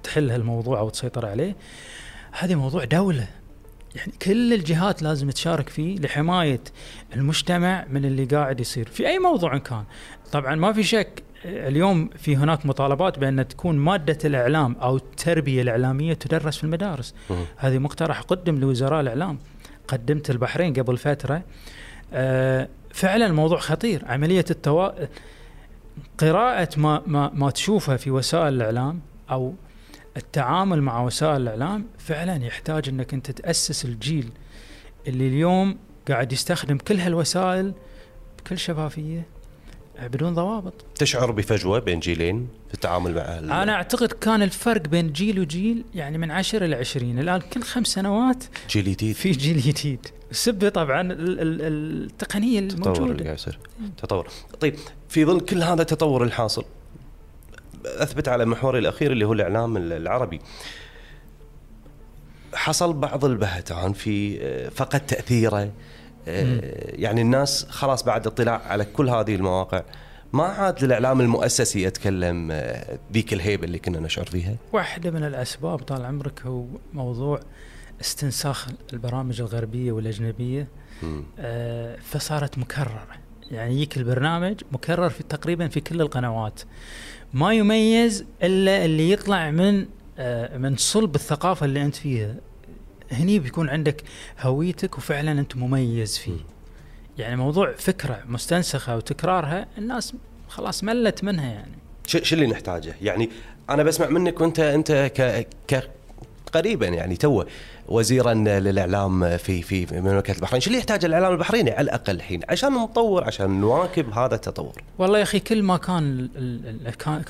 تحل 0.03 0.32
هالموضوع 0.32 0.80
أو 0.80 0.89
تسيطر 0.89 1.25
عليه. 1.25 1.56
هذه 2.32 2.56
موضوع 2.56 2.84
دولة. 2.84 3.27
يعني 3.96 4.13
كل 4.22 4.53
الجهات 4.53 5.01
لازم 5.01 5.30
تشارك 5.30 5.70
فيه 5.70 6.00
لحماية 6.00 6.62
المجتمع 7.15 7.86
من 7.89 8.06
اللي 8.06 8.25
قاعد 8.25 8.60
يصير. 8.60 8.88
في 8.89 9.08
أي 9.08 9.20
موضوع 9.20 9.58
كان. 9.58 9.84
طبعا 10.32 10.56
ما 10.56 10.74
في 10.74 10.84
شك 10.84 11.24
اليوم 11.46 12.10
في 12.18 12.36
هناك 12.36 12.65
مطالبات 12.65 13.20
بأن 13.20 13.48
تكون 13.48 13.77
مادة 13.77 14.18
الإعلام 14.25 14.75
أو 14.75 14.96
التربية 14.96 15.62
الإعلامية 15.62 16.13
تدرس 16.13 16.58
في 16.58 16.63
المدارس. 16.63 17.15
هذه 17.58 17.77
مقترح 17.77 18.22
قدم 18.22 18.56
لوزراء 18.56 19.01
الإعلام. 19.01 19.39
قدمت 19.88 20.30
البحرين 20.30 20.74
قبل 20.74 20.98
فترة. 20.98 21.44
آه، 22.13 22.68
فعلا 22.94 23.25
الموضوع 23.25 23.60
خطير. 23.60 24.06
عملية 24.06 24.46
التوا... 24.51 24.89
قراءة 26.18 26.70
ما 26.77 27.01
ما 27.08 27.32
ما 27.34 27.50
تشوفه 27.50 27.96
في 27.96 28.12
وسائل 28.12 28.53
الإعلام 28.53 29.01
أو 29.32 29.53
التعامل 30.17 30.82
مع 30.82 31.03
وسائل 31.03 31.41
الإعلام 31.41 31.86
فعلا 31.98 32.46
يحتاج 32.46 32.89
إنك 32.89 33.13
أنت 33.13 33.32
تأسس 33.32 33.86
الجيل 33.86 34.29
اللي 35.08 35.27
اليوم 35.27 35.77
قاعد 36.08 36.34
يستخدم 36.34 36.77
كل 36.77 37.00
هالوسائل 37.00 37.74
بكل 38.39 38.58
شفافية 38.58 39.25
بدون 40.01 40.34
ضوابط. 40.34 40.74
تشعر 40.96 41.32
بفجوة 41.32 41.79
بين 41.79 42.00
جيلين 42.00 42.48
في 42.67 42.74
التعامل 42.74 43.15
مع 43.15 43.22
ال- 43.22 43.51
أنا 43.51 43.74
أعتقد 43.74 44.12
كان 44.12 44.41
الفرق 44.43 44.82
بين 44.88 45.12
جيل 45.13 45.39
وجيل 45.39 45.84
يعني 45.96 46.17
من 46.17 46.32
10 46.32 46.65
إلى 46.65 46.75
20 46.75 47.20
الآن 47.20 47.41
كل 47.41 47.62
خمس 47.63 47.88
سنوات 47.88 48.43
جيل 48.70 48.84
جديد. 48.86 49.15
في 49.15 49.32
جيل 49.32 49.60
جديد. 49.60 50.08
سبه 50.32 50.70
طبعا 50.70 51.01
ال- 51.01 51.39
ال- 51.39 51.62
التقنية 52.05 52.60
الموجودة. 52.60 53.24
قاعد 53.24 53.36
يصير. 53.36 53.60
تطور. 53.98 54.27
طيب 54.62 54.75
في 55.10 55.25
ظل 55.25 55.39
كل 55.39 55.63
هذا 55.63 55.82
التطور 55.82 56.24
الحاصل 56.24 56.65
أثبت 57.86 58.28
على 58.28 58.46
محوري 58.46 58.80
الأخير 58.80 59.12
اللي 59.12 59.25
هو 59.25 59.34
الإعلام 59.34 59.78
العربي. 59.78 60.40
حصل 62.54 62.94
بعض 62.94 63.25
البهتان 63.25 63.94
في 63.94 64.40
آه، 64.42 64.70
فقد 64.70 65.06
تأثيره. 65.06 65.72
آه، 66.28 66.60
يعني 66.96 67.22
الناس 67.22 67.66
خلاص 67.70 68.04
بعد 68.04 68.28
اطلاع 68.28 68.62
على 68.68 68.86
كل 68.86 69.10
هذه 69.10 69.36
المواقع 69.36 69.84
ما 70.34 70.44
عاد 70.44 70.84
للإعلام 70.84 71.22
المؤسسي 71.22 71.88
اتكلم 71.88 72.52
آه، 72.52 73.00
ذيك 73.13 73.34
الهيبة 73.34 73.63
اللي 73.63 73.80
كنا 73.80 74.00
نشعر 74.00 74.25
فيها؟ 74.25 74.56
واحدة 74.74 75.12
من 75.12 75.24
الأسباب 75.24 75.80
طال 75.80 76.06
عمرك 76.06 76.42
هو 76.42 76.66
موضوع 76.94 77.40
استنساخ 78.02 78.68
البرامج 78.94 79.42
الغربية 79.42 79.92
والأجنبية. 79.92 80.68
آه، 81.40 81.98
فصارت 82.02 82.58
مكررة. 82.58 83.08
يعني 83.52 83.74
يجيك 83.74 83.98
البرنامج 83.98 84.62
مكرر 84.72 85.10
في 85.10 85.24
تقريبا 85.24 85.68
في 85.68 85.80
كل 85.80 86.02
القنوات. 86.02 86.62
ما 87.34 87.54
يميز 87.54 88.25
إلا 88.44 88.86
اللي 88.86 89.12
يطلع 89.12 89.52
من 89.52 89.86
آه، 90.18 90.58
من 90.58 90.75
صلب 90.78 91.16
الثقافة 91.16 91.66
اللي 91.66 91.82
أنت 91.82 91.96
فيها 91.96 92.36
هني 93.12 93.40
بيكون 93.40 93.70
عندك 93.70 94.04
هويتك 94.40 94.98
وفعلا 94.98 95.32
أنت 95.32 95.56
مميز 95.56 96.18
فيه. 96.18 96.38
يعني 97.18 97.36
موضوع 97.36 97.72
فكرة 97.72 98.24
مستنسخة 98.25 98.98
وتكرارها 98.98 99.68
الناس 99.78 100.13
خلاص 100.48 100.84
ملت 100.84 101.24
منها 101.24 101.52
يعني 101.52 101.78
شو 102.08 102.20
شو 102.24 102.36
اللي 102.36 102.48
نحتاجه؟ 102.48 102.96
يعني 103.02 103.30
أنا 103.70 103.84
بسمع 103.84 104.10
منك 104.10 104.42
وأنت 104.42 104.60
أنت 104.60 104.92
ك 104.92 105.48
ك 105.74 105.90
قريبا 106.53 106.88
يعني 106.88 107.15
تو 107.15 107.43
وزيرا 107.88 108.33
للإعلام 108.33 109.38
في 109.38 109.62
في 109.62 110.01
مملكة 110.01 110.31
البحرين، 110.31 110.62
شو 110.62 110.67
اللي 110.67 110.79
يحتاجه 110.79 111.05
الإعلام 111.05 111.31
البحريني 111.31 111.72
على 111.72 111.81
الأقل 111.81 112.15
الحين 112.15 112.41
عشان 112.50 112.74
نطور 112.74 113.24
عشان 113.24 113.62
نواكب 113.62 114.13
هذا 114.13 114.36
التطور؟ 114.36 114.74
والله 114.98 115.17
يا 115.17 115.24
أخي 115.24 115.39
كل 115.39 115.63
ما 115.63 115.77
كان 115.77 116.29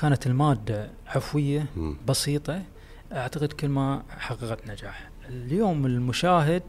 كانت 0.00 0.26
المادة 0.26 0.88
عفوية. 1.06 1.66
بسيطة 2.06 2.62
أعتقد 3.12 3.52
كل 3.52 3.68
ما 3.68 4.02
حققت 4.18 4.58
نجاح 4.68 5.08
اليوم 5.28 5.86
المشاهد 5.86 6.62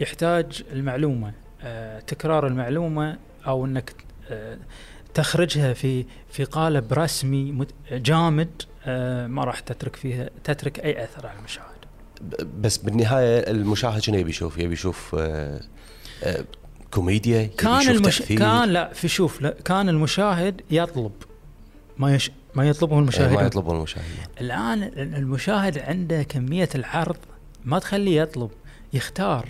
يحتاج 0.00 0.62
المعلومة 0.72 1.32
آه، 1.62 2.00
تكرار 2.00 2.46
المعلومة 2.46 3.18
أو 3.46 3.64
إنك 3.64 3.94
آه، 4.30 4.58
تخرجها 5.14 5.72
في 5.72 6.04
في 6.30 6.44
قالب 6.44 6.92
رسمي 6.92 7.66
جامد 7.90 8.62
آه، 8.86 9.26
ما 9.26 9.44
راح 9.44 9.60
تترك 9.60 9.96
فيها 9.96 10.30
تترك 10.44 10.80
أي 10.80 11.04
أثر 11.04 11.26
على 11.26 11.38
المشاهد 11.38 11.73
بس 12.60 12.76
بالنهاية 12.76 13.50
المشاهد 13.50 14.02
شنو 14.02 14.18
يبي 14.18 14.30
يشوف؟ 14.30 14.58
يبي 14.58 14.72
يشوف 14.72 15.16
آه، 15.18 15.60
آه، 16.22 16.44
كوميديا؟ 16.90 17.40
يبي 17.40 17.54
كان 17.54 17.88
المش... 17.88 18.22
كان 18.22 18.68
لا 18.68 18.92
في 18.92 19.08
شوف 19.08 19.42
لا 19.42 19.50
كان 19.64 19.88
المشاهد 19.88 20.60
يطلب. 20.70 21.12
ما 21.98 22.14
يش... 22.14 22.30
ما 22.54 22.68
يطلبه 22.68 22.98
المشاهد. 22.98 23.32
ما 23.32 23.42
يطلبون 23.42 23.76
المشاهد. 23.76 24.04
الآن 24.40 24.82
المشاهد 24.96 25.78
عنده 25.78 26.22
كمية 26.22 26.68
العرض 26.74 27.16
ما 27.64 27.78
تخليه 27.78 28.22
يطلب 28.22 28.50
يختار. 28.92 29.48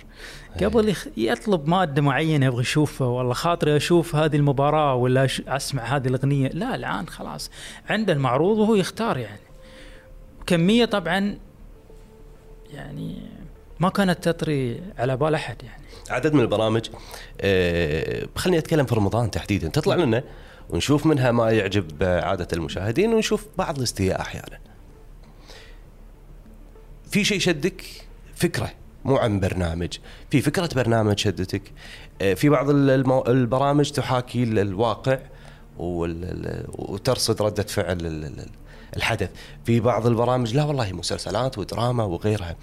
قبل 0.63 0.89
يخ... 0.89 1.07
يطلب 1.17 1.69
مادة 1.69 2.03
معينة 2.03 2.47
يبغى 2.47 2.61
يشوفها 2.61 3.07
والله 3.07 3.33
خاطري 3.33 3.77
أشوف 3.77 4.17
هذه 4.17 4.37
المباراة 4.37 4.95
ولا. 4.95 5.29
أسمع 5.49 5.83
هذه 5.83 6.09
الأغنية. 6.09 6.49
لا 6.49 6.75
الآن 6.75 7.09
خلاص. 7.09 7.51
عنده 7.91 8.13
المعروض 8.13 8.59
وهو 8.59 8.75
يختار 8.75 9.19
يعني. 9.19 9.41
كمية 10.47 10.85
طبعا 10.85 11.39
يعني 12.75 13.17
ما 13.81 13.89
كانت 13.89 14.29
تطري 14.29 14.83
على 14.99 15.17
بال 15.17 15.35
أحد 15.35 15.57
يعني. 15.63 15.83
عدد 16.11 16.35
من 16.35 16.41
البرامج 16.41 16.89
آه، 17.41 18.27
خليني 18.37 18.59
أتكلم 18.59 18.87
في 18.87 18.95
رمضان 18.95 19.31
تحديدا. 19.31 19.69
تطلع 19.69 19.95
لنا 19.95 20.25
ونشوف 20.71 21.07
منها 21.07 21.33
ما 21.33 21.51
يعجب 21.51 22.03
عادة 22.03 22.49
المشاهدين 22.53 23.15
ونشوف 23.15 23.47
بعض 23.59 23.77
الاستياء 23.79 24.21
أحيانا. 24.21 24.59
في 27.11 27.25
شيء 27.25 27.39
شدك 27.39 27.83
فكرة 28.35 28.73
مو 29.05 29.17
عن 29.17 29.41
برنامج، 29.41 29.99
في 30.31 30.41
فكرة 30.41 30.69
برنامج 30.75 31.19
شدتك، 31.19 31.63
آه، 32.23 32.35
في 32.35 32.49
بعض 32.49 32.71
ال- 32.71 32.91
المو- 32.91 33.25
البرامج 33.27 33.91
تحاكي 33.91 34.43
ال- 34.43 34.59
الواقع 34.59 35.19
وال- 35.79 36.25
ال- 36.25 36.65
وترصد 36.69 37.43
ردة 37.43 37.63
فعل 37.63 37.99
الحدث، 38.97 39.31
في 39.65 39.81
بعض 39.81 40.07
البرامج 40.07 40.55
لا 40.55 40.65
والله 40.65 40.93
مسلسلات 40.93 41.59
ودراما 41.59 42.05
وغيرها. 42.05 42.57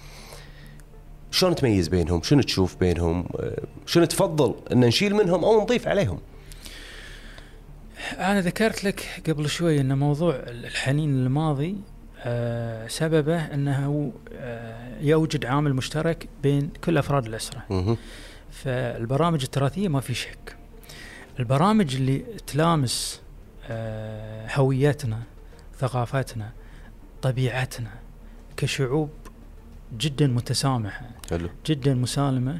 شلون 1.30 1.54
تميز 1.54 1.88
بينهم؟ 1.88 2.22
شنو 2.22 2.42
تشوف 2.42 2.76
بينهم؟ 2.76 3.28
آه، 3.36 3.62
شنو 3.86 4.04
تفضل 4.04 4.54
إن 4.72 4.80
نشيل 4.80 5.14
منهم 5.14 5.44
أو 5.44 5.62
نضيف 5.62 5.88
عليهم؟ 5.88 6.18
أنا 8.18 8.40
ذكرت 8.40 8.84
لك 8.84 9.22
قبل 9.28 9.48
شوي 9.48 9.80
إن 9.80 9.98
موضوع 9.98 10.34
الحنين 10.34 11.16
للماضي 11.16 11.76
آه 12.24 12.86
سببه 12.86 13.40
إنه 13.40 14.12
آه 14.32 14.98
يوجد 15.00 15.44
عامل 15.46 15.74
مشترك 15.74 16.28
بين 16.42 16.70
كل 16.84 16.98
أفراد 16.98 17.26
الأسرة. 17.26 17.96
فالبرامج 18.50 19.42
التراثية 19.42 19.88
ما 19.88 20.00
في 20.00 20.14
شك 20.14 20.56
البرامج 21.38 21.94
اللي 21.94 22.24
تلامس 22.46 23.20
آه 23.70 24.46
هويتنا 24.54 25.18
ثقافتنا 25.82 26.50
طبيعتنا 27.22 27.90
كشعوب 28.56 29.10
جدا 29.96 30.26
متسامحة 30.26 31.10
حلو. 31.30 31.48
جدا 31.66 31.94
مسالمة 31.94 32.58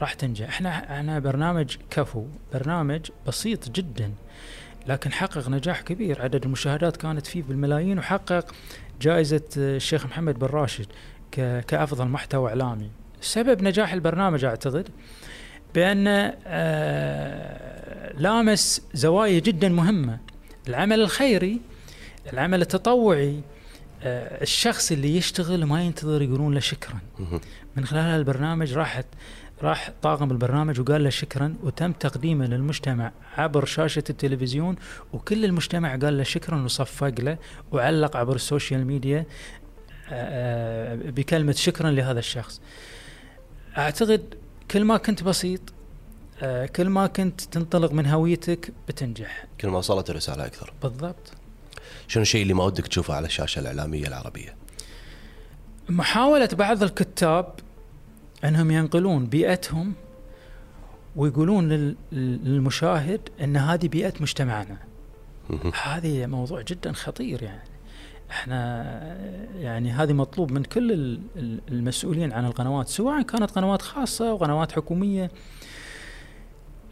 راح 0.00 0.14
تنجح. 0.14 0.48
إحنا 0.48 0.98
إحنا 0.98 1.18
برنامج 1.18 1.76
كفو 1.90 2.26
برنامج 2.52 3.00
بسيط 3.26 3.70
جدا 3.70 4.12
لكن 4.86 5.12
حقق 5.12 5.48
نجاح 5.48 5.80
كبير. 5.80 6.22
عدد 6.22 6.44
المشاهدات 6.44 6.96
كانت 6.96 7.26
فيه 7.26 7.42
بالملايين 7.42 7.98
وحقق 7.98 8.54
جائزة 9.00 9.42
الشيخ 9.56 10.06
محمد 10.06 10.38
بن 10.38 10.46
راشد 10.46 10.86
كأفضل 11.66 12.08
محتوى 12.08 12.48
إعلامي. 12.48 12.90
سبب 13.20 13.62
نجاح 13.62 13.92
البرنامج 13.92 14.44
أعتقد 14.44 14.88
بأن 15.74 16.32
آه، 16.46 18.12
لامس 18.12 18.82
زوايا 18.94 19.38
جدا 19.38 19.68
مهمة. 19.68 20.18
العمل 20.68 21.00
الخيري 21.00 21.60
العمل 22.32 22.62
التطوعي 22.62 23.40
آه، 24.02 24.42
الشخص 24.42 24.92
اللي 24.92 25.16
يشتغل 25.16 25.64
ما 25.64 25.82
ينتظر 25.82 26.22
يقولون 26.22 26.54
له 26.54 26.60
شكرا. 26.60 26.98
من 27.76 27.84
خلال 27.86 28.00
البرنامج 28.18 28.72
راحت 28.72 29.06
راح 29.62 29.92
طاقم 30.02 30.30
البرنامج 30.30 30.80
وقال 30.80 31.04
له 31.04 31.10
شكرا 31.10 31.54
وتم 31.62 31.92
تقديمه 31.92 32.46
للمجتمع 32.46 33.12
عبر 33.36 33.64
شاشة 33.64 34.04
التلفزيون 34.10 34.76
وكل 35.12 35.44
المجتمع 35.44 35.96
قال 35.96 36.18
له 36.18 36.22
شكرا 36.22 36.64
وصفق 36.64 37.20
له 37.20 37.38
وعلق 37.72 38.16
عبر 38.16 38.34
السوشيال 38.34 38.86
ميديا 38.86 39.18
آه، 40.10 40.92
آه، 40.92 41.10
بكلمة 41.10 41.52
شكرا 41.52 41.90
لهذا 41.90 42.18
الشخص. 42.18 42.60
أعتقد 43.78 44.34
كل 44.70 44.84
ما 44.84 44.96
كنت 44.96 45.22
بسيط 45.22 45.60
كل 46.76 46.88
ما 46.88 47.06
كنت 47.06 47.40
تنطلق 47.40 47.92
من 47.92 48.06
هويتك 48.06 48.72
بتنجح. 48.88 49.46
كل 49.60 49.68
ما 49.68 49.78
وصلت 49.78 50.10
الرسالة 50.10 50.46
أكثر. 50.46 50.72
بالضبط. 50.82 51.32
شنو 52.08 52.22
الشيء 52.22 52.42
اللي 52.42 52.54
ما 52.54 52.64
ودك 52.64 52.86
تشوفه 52.86 53.14
على 53.14 53.26
الشاشة 53.26 53.60
الإعلامية 53.60 54.06
العربية؟ 54.06 54.56
محاولة 55.88 56.48
بعض 56.52 56.82
الكتاب 56.82 57.54
أنهم 58.44 58.70
ينقلون 58.70 59.26
بيئتهم 59.26 59.92
ويقولون 61.16 61.68
لل- 61.68 61.96
للمشاهد 62.12 63.20
إن 63.40 63.56
هذه 63.56 63.88
بيئة 63.88 64.12
مجتمعنا. 64.20 64.76
هذه 65.82 66.26
موضوع 66.26 66.60
جدا 66.62 66.92
خطير 66.92 67.42
يعني. 67.42 67.62
إحنا 68.30 68.84
يعني 69.58 69.90
هذه 69.92 70.12
مطلوب 70.12 70.52
من 70.52 70.62
كل 70.64 70.92
ال- 70.92 71.20
ال- 71.36 71.60
المسؤولين 71.68 72.32
عن 72.32 72.44
القنوات 72.44 72.88
سواء 72.88 73.22
كانت 73.22 73.50
قنوات 73.50 73.82
خاصة 73.82 74.30
أو 74.30 74.36
قنوات 74.36 74.72
حكومية. 74.72 75.30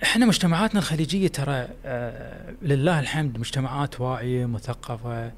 إحنا 0.02 0.26
مجتمعاتنا 0.26 0.80
الخليجية 0.80 1.28
ترى 1.28 1.68
آه 1.86 2.54
لله 2.62 3.00
الحمد 3.00 3.38
مجتمعات 3.38 4.00
واعية 4.00 4.46
مثقفة 4.46 5.32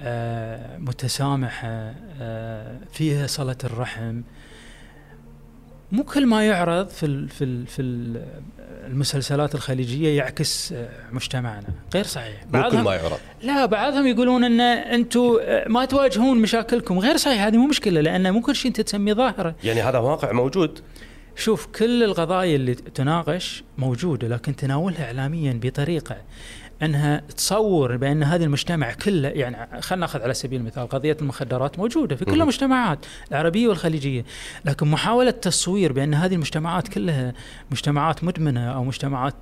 آه 0.00 0.78
متسامحة 0.78 1.94
آه 2.20 2.78
فيها 2.92 3.26
صلة 3.26 3.56
الرحم. 3.64 4.20
مو 5.92 6.04
كل 6.04 6.26
ما 6.26 6.46
يعرض 6.46 6.88
في 6.88 7.06
ال 7.06 7.28
في 7.28 7.44
ال 7.44 7.66
في 7.66 7.82
ال 7.82 8.24
المسلسلات 8.86 9.54
الخليجية 9.54 10.16
يعكس 10.16 10.72
آه، 10.72 10.88
مجتمعنا. 11.12 11.68
غير 11.94 12.04
صحيح. 12.04 12.46
مو 12.52 12.70
كل 12.70 12.78
ما 12.78 12.94
يعرض. 12.94 13.18
لا 13.42 13.66
بعضهم 13.66 14.06
يقولون 14.06 14.44
إن 14.44 14.60
أنتم 14.60 15.36
ما 15.66 15.84
تواجهون 15.84 16.38
مشاكلكم. 16.42 16.98
غير 16.98 17.16
صحيح 17.16 17.42
هذه 17.42 17.56
مو 17.56 17.66
مشكلة 17.66 18.00
لأن 18.00 18.32
مو 18.32 18.40
كل 18.40 18.56
شيء 18.56 18.68
أنت 18.68 18.80
تسميه 18.80 19.12
ظاهرة. 19.12 19.54
يعني 19.64 19.82
هذا 19.82 19.98
واقع 19.98 20.32
موجود. 20.32 20.80
شوف 21.36 21.66
كل 21.66 22.02
القضايا 22.02 22.56
اللي 22.56 22.74
تناقش 22.74 23.64
موجودة 23.78 24.28
لكن 24.28 24.56
تناولها 24.56 25.04
اعلاميا 25.04 25.60
بطريقة 25.62 26.16
إنها 26.82 27.22
تصور 27.36 27.96
بأن 27.96 28.22
هذا 28.22 28.44
المجتمع 28.44 28.92
كله 28.92 29.28
يعني 29.28 29.82
خلينا 29.82 30.00
نأخذ 30.00 30.22
على 30.22 30.34
سبيل 30.34 30.60
المثال 30.60 30.88
قضية 30.88 31.16
المخدرات 31.20 31.78
موجودة 31.78 32.16
في 32.16 32.24
كل. 32.24 32.42
المجتمعات 32.42 32.98
العربية 33.30 33.68
والخليجية 33.68 34.24
لكن 34.64 34.90
محاولة 34.90 35.30
تصوير 35.30 35.92
بأن 35.92 36.14
هذه 36.14 36.34
المجتمعات 36.34 36.88
كلها 36.88 37.32
مجتمعات 37.70 38.24
مدمنة 38.24 38.74
أو 38.74 38.84
مجتمعات 38.84 39.34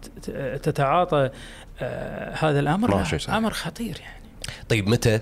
تتعاطى 0.62 1.30
آه 1.80 2.34
هذا 2.34 2.60
الأمر. 2.60 3.04
أمر 3.28 3.52
خطير 3.52 4.00
يعني 4.00 4.20
طيب 4.68 4.88
متى 4.88 5.20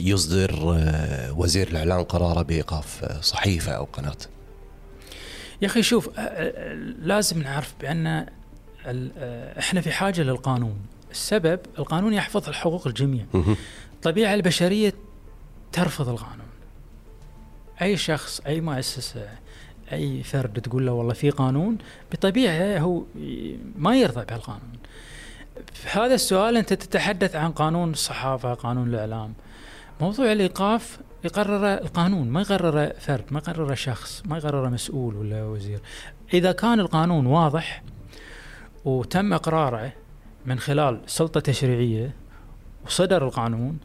يصدر 0.00 0.74
آه، 0.78 1.32
وزير 1.32 1.68
الإعلام 1.68 2.02
قراره 2.02 2.42
بإيقاف 2.42 3.04
آه، 3.04 3.20
صحيفة 3.20 3.72
أو 3.72 3.84
قناة 3.84 4.16
يا 5.62 5.66
أخي 5.66 5.82
شوف 5.82 6.20
لازم 6.98 7.42
نعرف 7.42 7.74
بأن 7.80 8.26
إحنا 9.58 9.80
في 9.80 9.92
حاجة 9.92 10.22
للقانون. 10.22 10.76
السبب 11.10 11.60
القانون 11.78 12.12
يحفظ 12.12 12.48
الحقوق 12.48 12.86
الجميع. 12.86 13.24
الطبيعة 13.94 14.34
البشرية 14.34 14.94
ترفض 15.72 16.08
القانون. 16.08 16.46
أي 17.82 17.96
شخص 17.96 18.40
أي 18.40 18.60
مؤسسة 18.60 19.28
أي 19.92 20.22
فرد 20.22 20.60
تقول 20.60 20.86
له 20.86 20.92
والله 20.92 21.14
في 21.14 21.30
قانون 21.30 21.78
بطبيعه 22.12 22.78
هو 22.78 23.02
ما 23.76 23.96
يرضى 23.96 24.24
بهالقانون. 24.24 24.72
في 25.72 25.98
هذا 25.98 26.14
السؤال 26.14 26.56
أنت 26.56 26.72
تتحدث 26.72 27.36
عن 27.36 27.52
قانون 27.52 27.90
الصحافة 27.90 28.54
قانون 28.54 28.88
الإعلام. 28.88 29.34
موضوع 30.00 30.32
الإيقاف 30.32 30.98
يقرره 31.24 31.74
القانون 31.74 32.28
ما 32.28 32.40
يقرره 32.40 32.94
فرد 32.98 33.24
ما 33.30 33.38
يقرره 33.38 33.74
شخص 33.74 34.22
ما 34.26 34.38
يقرره 34.38 34.68
مسؤول 34.68 35.16
ولا 35.16 35.44
وزير. 35.44 35.80
إذا 36.34 36.52
كان 36.52 36.80
القانون 36.80 37.26
واضح 37.26 37.82
وتم 38.84 39.32
إقراره 39.32 39.92
من 40.46 40.58
خلال 40.58 41.00
سلطة 41.06 41.40
تشريعية 41.40 42.14
وصدر 42.86 43.24
القانون 43.24 43.78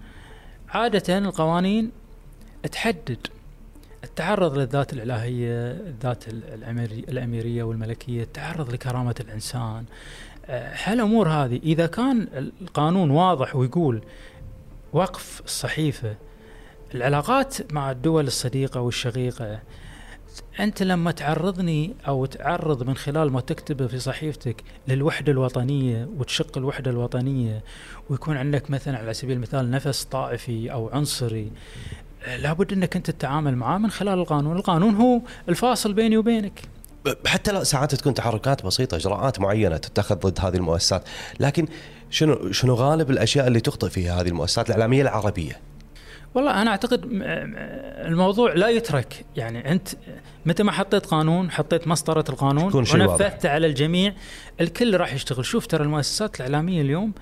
عادة 0.70 1.18
القوانين 1.18 1.92
تحدد 2.72 3.28
التعرض 4.04 4.58
للذات 4.58 4.94
الإلهية 4.94 5.72
الذات 5.72 6.28
الأميري 6.28 7.00
الأميرية 7.00 7.64
والملكية 7.64 8.24
التعرض 8.24 8.74
لكرامة 8.74 9.16
الإنسان. 9.20 9.86
هالأمور 10.84 11.30
هذه 11.30 11.60
إذا 11.64 11.88
كان 11.88 12.28
القانون 12.62 13.12
واضح 13.12 13.56
ويقول 13.56 14.02
وقف 14.94 15.42
الصحيفة 15.46 16.16
العلاقات 16.96 17.74
مع 17.74 17.92
الدول 17.92 18.28
الصديقة 18.28 18.82
والشقيقة 18.82 19.60
أنت 20.60 20.84
لما 20.84 21.12
تعرضني 21.12 21.96
أو 22.08 22.26
تعرض 22.26 22.84
من 22.84 22.96
خلال 22.96 23.32
ما 23.32 23.42
تكتبه 23.42 23.88
في 23.88 24.00
صحيفتك 24.00 24.64
للوحدة 24.88 25.32
الوطنية 25.32 26.10
وتشق 26.18 26.58
الوحدة 26.58 26.92
الوطنية 26.92 27.64
ويكون 28.10 28.38
عندك 28.38 28.72
مثلا 28.72 28.98
على 28.98 29.14
سبيل 29.14 29.36
المثال 29.36 29.72
نفس 29.72 30.04
طائفي 30.04 30.72
أو 30.72 30.90
عنصري 30.90 31.52
لابد 32.38 32.74
أنك 32.74 32.96
أنت 32.96 33.12
تتعامل 33.12 33.56
معاه 33.56 33.78
من 33.78 33.90
خلال 33.90 34.20
القانون. 34.20 34.58
القانون 34.58 34.96
هو 34.96 35.22
الفاصل 35.50 35.94
بيني 35.94 36.18
وبينك. 36.18 36.62
حتى 37.26 37.52
لو 37.52 37.64
ساعات 37.64 37.96
تكون 37.96 38.14
تحركات 38.14 38.66
بسيطة 38.66 38.96
إجراءات 38.96 39.40
معينة 39.40 39.78
تتخذ 39.78 40.16
ضد 40.16 40.40
هذه 40.40 40.56
المؤسسات. 40.56 41.04
لكن 41.40 41.68
شنو 42.10 42.52
شنو 42.52 42.74
غالب 42.74 43.12
الأشياء 43.12 43.48
اللي 43.48 43.60
تخطئ 43.60 43.90
فيها 43.90 44.22
هذه 44.22 44.28
المؤسسات؟ 44.28 44.68
الإعلامية 44.68 45.02
العربية. 45.02 45.69
والله 46.34 46.62
أنا 46.62 46.72
أعتقد 46.72 47.02
الموضوع 47.12 48.54
لا 48.54 48.70
يترك. 48.70 49.26
يعني 49.36 49.72
أنت 49.72 49.88
متى 50.46 50.64
ما 50.64 50.72
حطيت 50.72 51.06
قانون 51.06 51.52
حطيت 51.52 51.88
مسطرة 51.88 52.26
القانون. 52.30 52.76
ونفذته 52.76 53.50
على 53.50 53.68
الجميع 53.68 54.14
الكل 54.62 54.98
راح 54.98 55.14
يشتغل. 55.14 55.46
شوف 55.46 55.68
ترى 55.68 55.84
المؤسسات 55.84 56.36
الإعلامية 56.36 56.82
اليوم 56.82 57.14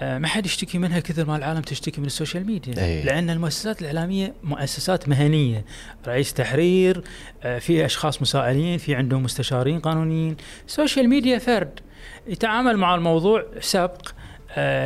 آه، 0.00 0.18
ما 0.18 0.28
حد 0.28 0.46
يشتكي 0.46 0.78
منها 0.78 1.00
كثر 1.00 1.26
ما 1.26 1.36
العالم 1.36 1.60
تشتكي 1.60 2.00
من 2.00 2.06
ال 2.06 2.12
social 2.12 2.46
media. 2.46 2.84
أي. 2.84 3.02
لأن 3.02 3.30
المؤسسات 3.30 3.80
الإعلامية 3.80 4.34
مؤسسات 4.42 5.08
مهنية. 5.08 5.64
رئيس 6.06 6.32
تحرير 6.32 7.02
آه، 7.42 7.58
في 7.58 7.84
أشخاص 7.84 8.22
مسائلين 8.22 8.78
في 8.78 8.94
عندهم 8.94 9.22
مستشارين 9.22 9.80
قانونيين. 9.80 10.36
ال 10.66 10.72
social 10.72 11.08
media 11.08 11.38
فرد. 11.38 11.80
يتعامل 12.26 12.76
مع 12.76 12.94
الموضوع 12.94 13.44
سبق 13.60 14.08
آه، 14.08 14.17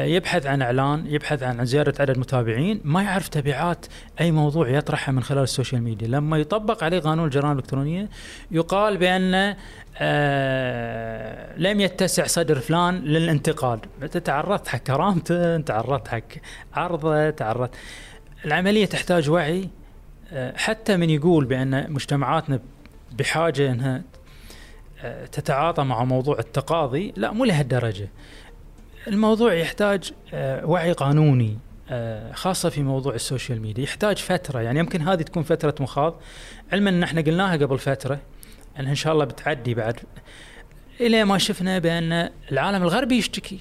يبحث 0.04 0.46
عن 0.46 0.62
إعلان 0.62 1.06
يبحث 1.06 1.42
عن 1.42 1.64
زياده 1.64 1.94
عدد 2.00 2.18
متابعين 2.18 2.80
ما 2.84 3.02
يعرف 3.02 3.28
تبعات 3.28 3.86
أي 4.20 4.30
موضوع 4.30 4.68
يطرحه 4.68 5.12
من 5.12 5.22
خلال 5.22 5.42
ال 5.42 5.48
social 5.48 5.82
media. 5.82 6.08
لما 6.08 6.38
يطبق 6.38 6.84
عليه 6.84 6.98
قانون 6.98 7.24
الجرائم 7.24 7.52
الإلكترونية 7.52 8.08
يقال 8.50 8.96
بأن 8.96 9.56
آه 9.98 11.56
لم 11.56 11.80
يتسع 11.80 12.26
صدر 12.26 12.58
فلان 12.58 12.94
للانتقاد 12.94 13.80
انت 14.02 14.16
تعرضت 14.16 14.68
حق 14.68 14.78
كرامته 14.78 15.60
تعرضت 15.60 16.08
حق 16.08 16.20
عرضه 16.74 17.30
تعرضت 17.30 17.74
العملية 18.44 18.86
تحتاج 18.86 19.30
وعي 19.30 19.68
آه 20.32 20.56
حتى 20.56 20.96
من 20.96 21.10
يقول 21.10 21.44
بأن 21.44 21.92
مجتمعاتنا 21.92 22.60
بحاجة 23.18 23.72
إنها 23.72 24.02
آه، 25.04 25.26
تتعاطى 25.26 25.84
مع 25.84 26.04
موضوع 26.04 26.38
التقاضي 26.38 27.12
لا 27.16 27.32
مو 27.32 27.44
لهالدرجة. 27.44 28.08
الموضوع 29.08 29.54
يحتاج 29.54 30.12
آه، 30.34 30.66
وعي 30.66 30.92
قانوني 30.92 31.58
آه، 31.90 32.32
خاصة 32.32 32.68
في 32.68 32.82
موضوع 32.82 33.14
السوشيال 33.14 33.62
ميديا. 33.62 33.84
يحتاج 33.84 34.16
فترة 34.16 34.60
يعني 34.60 34.78
يمكن 34.78 35.00
هذه 35.00 35.22
تكون 35.22 35.42
فترة 35.42 35.74
مخاض. 35.80 36.20
علما 36.72 36.90
ان 36.90 37.02
إحنا 37.02 37.20
قلناها 37.20 37.56
قبل 37.56 37.78
فترة 37.78 38.20
إنها 38.80 38.90
إن 38.90 38.94
شاء 38.94 39.12
الله 39.12 39.24
بتعدي 39.24 39.74
بعد. 39.74 40.00
إلى 41.00 41.24
ما 41.24 41.38
شفنا 41.38 41.78
بأن 41.78 42.30
العالم 42.52 42.82
الغربي 42.82 43.16
يشتكي. 43.16 43.60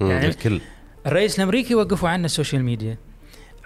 يعني 0.00 0.26
الكل. 0.26 0.60
الرئيس 1.06 1.38
الأمريكي 1.38 1.74
وقفوا 1.74 2.08
عنه 2.08 2.26
ال 2.26 2.31
social 2.31 2.62
media. 2.62 2.96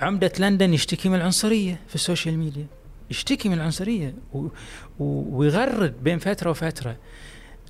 عمدة 0.01 0.33
لندن 0.39 0.75
يشتكي 0.75 1.09
من 1.09 1.15
العنصرية 1.15 1.81
في 1.89 1.95
ال 1.95 2.01
social 2.01 2.39
media. 2.39 2.67
يشتكي 3.11 3.49
من 3.49 3.55
العنصرية 3.55 4.15
و... 4.33 4.39
و... 4.39 5.39
ويغرد 5.39 6.05
بين 6.05 6.19
فترة 6.19 6.51
وفترة. 6.51 6.97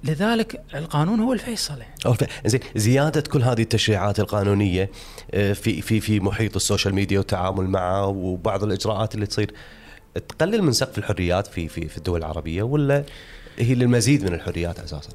لذلك 0.04 0.62
القانون 0.74 1.20
هو 1.20 1.32
الفيصل 1.32 1.78
يعني. 1.78 2.16
زين 2.46 2.60
زيادة 2.76 3.20
كل 3.20 3.42
هذه 3.42 3.62
التشريعات 3.62 4.20
القانونية 4.20 4.90
آه، 5.34 5.52
في 5.52 5.82
في 5.82 6.00
في 6.00 6.20
محيط 6.20 6.56
ال 6.56 6.62
social 6.62 6.94
media 6.94 7.18
والتعامل 7.18 7.66
معه 7.66 8.06
وبعض 8.06 8.64
الإجراءات 8.64 9.14
اللي 9.14 9.26
تصير 9.26 9.54
تقلل 10.28 10.62
من 10.62 10.72
سقف 10.72 10.98
الحريات 10.98 11.46
في 11.46 11.68
في 11.68 11.88
في 11.88 11.98
الدول 11.98 12.18
العربية 12.18 12.62
ولا 12.62 13.04
هي 13.58 13.74
للمزيد 13.74 14.24
من 14.24 14.34
الحريات 14.34 14.80
أساسا؟ 14.80 15.10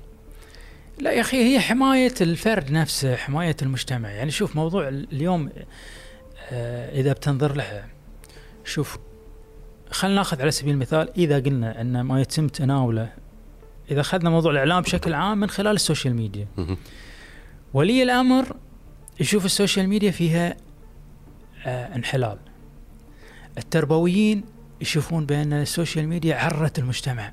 لا 1.00 1.12
يا 1.12 1.22
أخي 1.22 1.38
هي 1.38 1.60
حماية 1.60 2.14
الفرد 2.22 2.72
نفسه 2.72 3.16
حماية 3.16 3.56
المجتمع 3.62 4.10
يعني 4.10 4.32
شوف 4.32 4.56
موضوع 4.56 4.88
اليوم 4.88 5.50
آه، 6.52 7.00
إذا 7.00 7.14
بتنظر 7.14 7.56
لها 7.56 7.88
شوف 8.66 8.98
خلينا 9.92 10.16
ناخذ 10.16 10.42
على 10.42 10.52
سبيل 10.52 10.74
المثال 10.74 11.10
إذا 11.18 11.40
قلنا 11.40 11.82
أن 11.82 12.02
ما 12.02 12.22
يتم 12.22 12.48
تناوله 12.48 13.10
إذا 13.92 14.02
أخذنا 14.02 14.30
موضوع 14.30 14.52
الإعلام 14.52 14.82
بشكل 14.82 15.14
عام 15.14 15.40
من 15.40 15.50
خلال 15.50 15.76
ال 15.76 15.81
social 15.81 16.16
media. 16.16 16.48
ولي 17.74 18.04
الأمر 18.04 18.56
يشوف 19.20 19.46
ال 19.46 19.52
social 19.52 19.90
media 19.90 20.12
فيها 20.12 20.58
آه 21.66 21.96
انحلال. 21.96 22.38
التربويين 23.58 24.44
يشوفون 24.82 25.26
بأن 25.26 25.54
ال 25.54 25.61
social 25.61 26.08
media 26.08 26.36
عرت 26.36 26.80
المجتمع. 26.80 27.32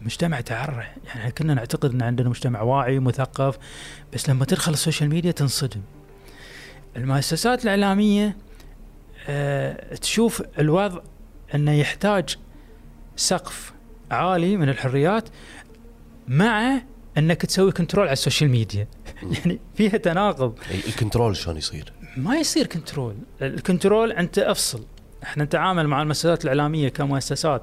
المجتمع 0.00 0.40
تعرى. 0.40 0.86
يعني 1.06 1.32
كنا 1.32 1.54
نعتقد 1.54 1.92
إن 1.92 2.02
عندنا 2.02 2.28
مجتمع 2.28 2.62
واعي 2.62 2.98
مثقف 2.98 3.58
بس 4.14 4.28
لما 4.30 4.44
تدخل 4.44 4.72
ال 4.72 4.77
social 4.77 5.10
media 5.10 5.30
تنصدم. 5.30 5.80
المؤسسات 6.96 7.64
الإعلامية 7.64 8.36
آه 9.28 9.94
تشوف 9.94 10.42
الوضع 10.58 11.00
إنه 11.54 11.72
يحتاج 11.72 12.36
سقف 13.16 13.72
عالي 14.10 14.56
من 14.56 14.68
الحريات 14.68 15.28
مع 16.28 16.82
أنك 17.18 17.46
تسوي 17.46 17.72
control 17.72 18.04
على 18.06 18.12
ال 18.12 18.17
social 18.17 18.50
media 18.50 18.86
يعني 19.34 19.60
فيها 19.74 19.96
تناقض. 19.96 20.58
ال 20.88 20.94
control 20.94 21.36
شلون 21.36 21.56
يصير؟ 21.56 21.92
ما 22.16 22.36
يصير 22.36 22.66
control 22.66 23.14
ال 23.42 23.51
control 23.51 24.12
أنت 24.12 24.38
أفصل. 24.38 24.84
إحنا 25.22 25.44
نتعامل 25.44 25.88
مع 25.88 26.02
المؤسسات 26.02 26.44
الإعلامية 26.44 26.88
كمؤسسات. 26.88 27.62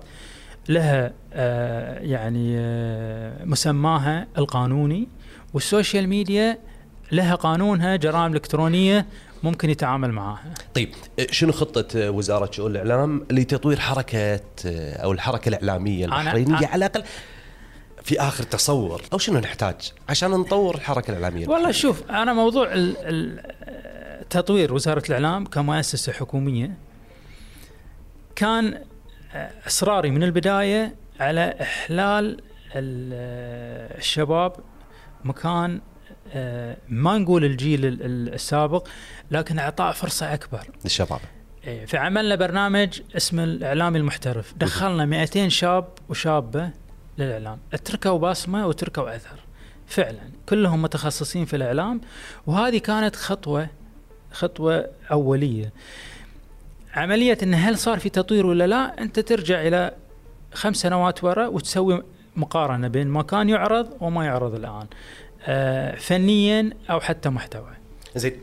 لها 0.69 1.13
آه 1.33 1.99
يعني 1.99 2.55
آه 2.59 3.45
مسماها 3.45 4.27
القانوني. 4.37 5.07
وال 5.53 5.67
social 5.67 6.07
media 6.07 6.57
لها 7.11 7.35
قانونها 7.35 7.95
جرائم 7.95 8.33
إلكترونية 8.33 9.05
ممكن 9.43 9.69
يتعامل 9.69 10.11
معها 10.11 10.53
طيب 10.73 10.89
شنو 11.31 11.51
خطة 11.51 12.11
وزارة 12.11 12.51
شؤون 12.51 12.71
الإعلام 12.71 13.25
لتطوير 13.31 13.79
حركة 13.79 14.39
أو 15.03 15.11
الحركة 15.11 15.49
الإعلامية 15.49 16.05
البحرينية 16.05 16.67
على 16.67 16.75
الأقل؟ 16.75 17.03
في 18.03 18.21
آخر 18.21 18.43
تصور. 18.43 19.01
أو 19.13 19.17
شنو 19.17 19.39
نحتاج؟ 19.39 19.91
عشان 20.09 20.31
نطور 20.31 20.75
الحركة 20.75 21.11
الإعلامية. 21.11 21.47
والله 21.47 21.71
شوف 21.71 22.09
أنا 22.09 22.33
موضوع 22.33 22.73
تطوير 24.29 24.73
وزارة 24.73 25.03
الإعلام 25.09 25.45
كمؤسسة 25.45 26.13
حكومية 26.13 26.77
كان 28.35 28.81
آه، 29.33 29.51
إصراري 29.67 30.11
من 30.11 30.23
البداية 30.23 30.95
على 31.19 31.55
إحلال 31.61 32.37
ال- 32.75 33.97
الشباب 33.97 34.53
مكان 35.23 35.81
آه، 36.33 36.77
ما 36.89 37.17
نقول 37.17 37.45
الجيل 37.45 37.85
ال- 37.85 38.03
ال- 38.05 38.33
السابق 38.33 38.87
لكن 39.31 39.59
اعطاء 39.59 39.91
فرصة 39.91 40.33
أكبر. 40.33 40.67
للشباب. 40.83 41.19
إيه، 41.67 41.85
فعملنا 41.85 42.35
برنامج 42.35 43.01
اسمه 43.15 43.43
الإعلامي 43.43 43.97
المحترف. 43.99 44.53
دخلنا 44.57 45.05
200 45.05 45.49
شاب 45.49 45.87
وشابة 46.09 46.69
للإعلام. 47.17 47.59
تركوا 47.85 48.17
بصمه 48.17 48.67
وتركوا 48.67 49.15
أثر. 49.15 49.39
فعلا 49.87 50.19
كلهم 50.49 50.81
متخصصين 50.81 51.45
في 51.45 51.55
الإعلام 51.55 52.01
وهذه 52.47 52.77
كانت 52.77 53.15
خطوة 53.15 53.67
خطوة 54.31 54.89
أولية. 55.11 55.73
عملية 56.93 57.37
إن 57.43 57.53
هل 57.53 57.77
صار 57.77 57.99
في 57.99 58.09
تطوير 58.09 58.45
ولا 58.45 58.67
لا 58.67 59.01
أنت 59.01 59.19
ترجع 59.19 59.67
إلى 59.67 59.91
خمس 60.53 60.77
سنوات 60.77 61.23
وراء 61.23 61.53
وتسوي 61.53 62.03
مقارنة 62.35 62.87
بين 62.87 63.07
ما 63.07 63.23
كان 63.23 63.49
يعرض 63.49 63.87
وما 64.01 64.25
يعرض 64.25 64.55
الآن. 64.55 64.87
آه، 65.45 65.95
فنيا 65.95 66.69
أو 66.89 66.99
حتى 66.99 67.29
محتوى. 67.29 67.71
زين 68.15 68.33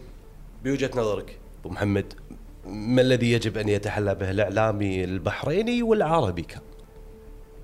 بوجهة 0.64 0.90
نظرك 0.96 1.38
أبو 1.60 1.68
محمد 1.68 2.12
ما 2.66 3.00
الذي 3.00 3.32
يجب 3.32 3.58
أن 3.58 3.68
يتحلى 3.68 4.14
به 4.14 4.30
الإعلامي 4.30 5.04
البحريني 5.04 5.82
والعربي 5.82 6.42
كان؟ 6.42 6.60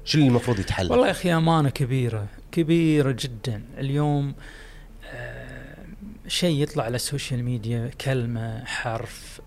شو 0.04 0.18
اللي 0.18 0.28
المفروض 0.28 0.58
يتحلى؟ 0.58 0.90
والله 0.90 1.06
يا 1.06 1.10
أخي 1.10 1.34
أمانة 1.34 1.70
كبيرة 1.70 2.26
كبيرة 2.52 3.16
جدا. 3.20 3.62
اليوم 3.78 4.34
آه، 5.12 5.76
شيء 6.28 6.62
يطلع 6.62 6.84
على 6.84 6.96
السوشيال 6.96 7.44
ميديا 7.44 7.90
كلمة 8.00 8.64
حرف 8.64 9.40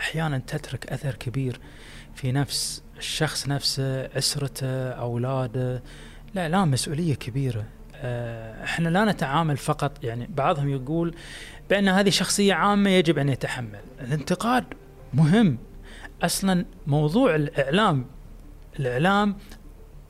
أحيانا 0.00 0.38
تترك 0.38 0.86
أثر 0.92 1.14
كبير 1.14 1.60
في 2.14 2.32
نفس 2.32 2.82
الشخص 2.98 3.48
نفسه 3.48 4.00
أسرته 4.04 4.90
أولاده. 4.90 5.82
الاعلام 6.34 6.70
مسؤولية 6.70 7.14
كبيرة. 7.14 7.64
آه، 7.96 8.64
إحنا 8.64 8.88
لا 8.88 9.04
نتعامل 9.04 9.56
فقط 9.56 10.04
يعني 10.04 10.28
بعضهم 10.36 10.68
يقول 10.68 11.14
بأن 11.70 11.88
هذه 11.88 12.10
شخصية 12.10 12.54
عامة 12.54 12.90
يجب 12.90 13.18
أن 13.18 13.28
يتحمل. 13.28 13.80
الانتقاد 14.00 14.64
مهم. 15.14 15.58
أصلا 16.22 16.64
موضوع 16.86 17.34
الإعلام 17.34 18.06
الإعلام 18.80 19.36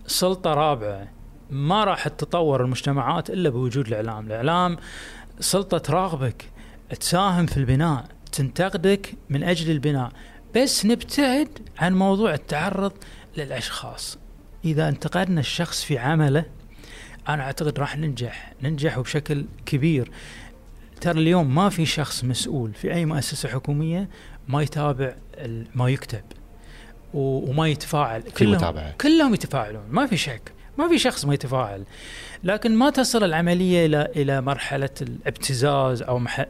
سلطة 0.06 0.54
رابعة 0.54 1.08
ما 1.50 1.84
راح 1.84 2.08
تتطور 2.08 2.64
المجتمعات 2.64 3.30
إلا 3.30 3.50
بوجود 3.50 3.86
الإعلام، 3.88 4.26
الإعلام 4.26 4.76
سلطة 5.40 5.78
تراقبك 5.78 6.50
تساهم 7.00 7.46
في 7.46 7.56
البناء، 7.56 8.04
تنتقدك 8.32 9.14
من 9.30 9.42
أجل 9.42 9.70
البناء، 9.70 10.12
بس 10.56 10.86
نبتعد 10.86 11.48
عن 11.78 11.94
موضوع 11.94 12.34
التعرض 12.34 12.92
للأشخاص. 13.36 14.18
إذا 14.64 14.88
انتقدنا 14.88 15.40
الشخص 15.40 15.84
في 15.84 15.98
عمله 15.98 16.44
أنا 17.28 17.42
أعتقد 17.42 17.78
راح 17.78 17.96
ننجح، 17.96 18.52
ننجح 18.62 18.98
وبشكل 18.98 19.46
كبير. 19.66 20.10
ترى 21.00 21.20
اليوم 21.20 21.54
ما 21.54 21.68
في 21.68 21.86
شخص 21.86 22.24
مسؤول 22.24 22.74
في 22.74 22.94
أي 22.94 23.04
مؤسسة 23.04 23.48
حكومية 23.48 24.08
ما 24.48 24.62
يتابع 24.62 25.16
ما 25.74 25.88
يكتب 25.88 26.22
وما 27.14 27.68
يتفاعل. 27.68 28.22
في 28.22 28.46
متابعة. 28.46 28.90
كلهم 29.00 29.35
يتفاعلون. 29.35 29.83
ما 29.90 30.07
في 30.07 30.16
شك. 30.16 30.53
ما 30.79 30.88
في 30.88 30.98
شخص 30.98 31.24
ما 31.24 31.35
يتفاعل. 31.35 31.85
لكن 32.44 32.77
ما 32.77 32.90
تصل 32.90 33.24
العملية 33.24 33.87
إلى 33.87 34.09
إلى 34.16 34.40
مرحلة 34.40 34.90
الابتزاز 35.03 36.03
أو 36.03 36.18
مح- 36.18 36.46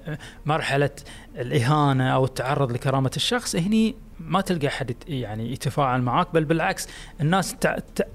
مرحلة 0.47 0.91
الإهانة 1.37 2.09
أو 2.15 2.25
التعرض 2.25 2.73
لكرامة 2.73 3.11
الشخص. 3.17 3.57
هني 3.57 3.95
ما 4.21 4.41
تلقى 4.41 4.69
حد 4.69 4.91
يت- 4.91 5.05
يعني 5.09 5.53
يتفاعل 5.53 6.03
معك 6.03 6.29
بل 6.35 6.45
بالعكس 6.45 6.89
الناس 7.21 7.57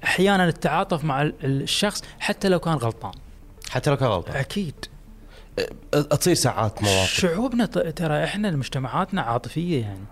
أحيانا 0.04 0.48
التعاطف 0.48 1.04
مع 1.04 1.22
ال- 1.22 1.34
الشخخص 1.44 2.02
حتى 2.20 2.48
لو 2.48 2.58
كان 2.58 2.74
غلطان. 2.74 3.12
حتى 3.70 3.90
لو 3.90 3.96
كان 3.96 4.08
غلطان. 4.08 4.36
أكيد. 4.36 4.74
تصير 6.10 6.34
ساعات 6.34 6.82
مواقف 6.82 7.08
شعوبنا 7.08 7.66
ترى 7.66 8.24
إحنا 8.24 8.50
مجتمعاتنا 8.50 9.22
عاطفيه 9.22 9.80
يعني. 9.80 10.04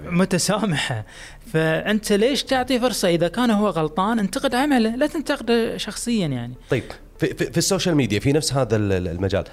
متسامحه 0.00 1.04
فانت 1.52 2.12
ليش 2.12 2.44
تعطي 2.44 2.80
فرصه 2.80 3.08
اذا 3.08 3.28
كان 3.28 3.50
هو 3.50 3.68
غلطان 3.68 4.18
انتقد 4.18 4.54
عمله 4.54 4.96
لا 4.96 5.06
تنتقده 5.06 5.76
شخصيا 5.76 6.26
يعني 6.26 6.54
طيب 6.70 6.82
في, 7.18 7.34
في, 7.34 7.52
في 7.52 7.58
السوشيال 7.58 7.94
ميديا 7.94 8.20
في 8.20 8.32
نفس 8.32 8.52
هذا 8.52 8.76
ال- 8.76 8.92
ال- 8.92 9.08
المجال 9.08 9.44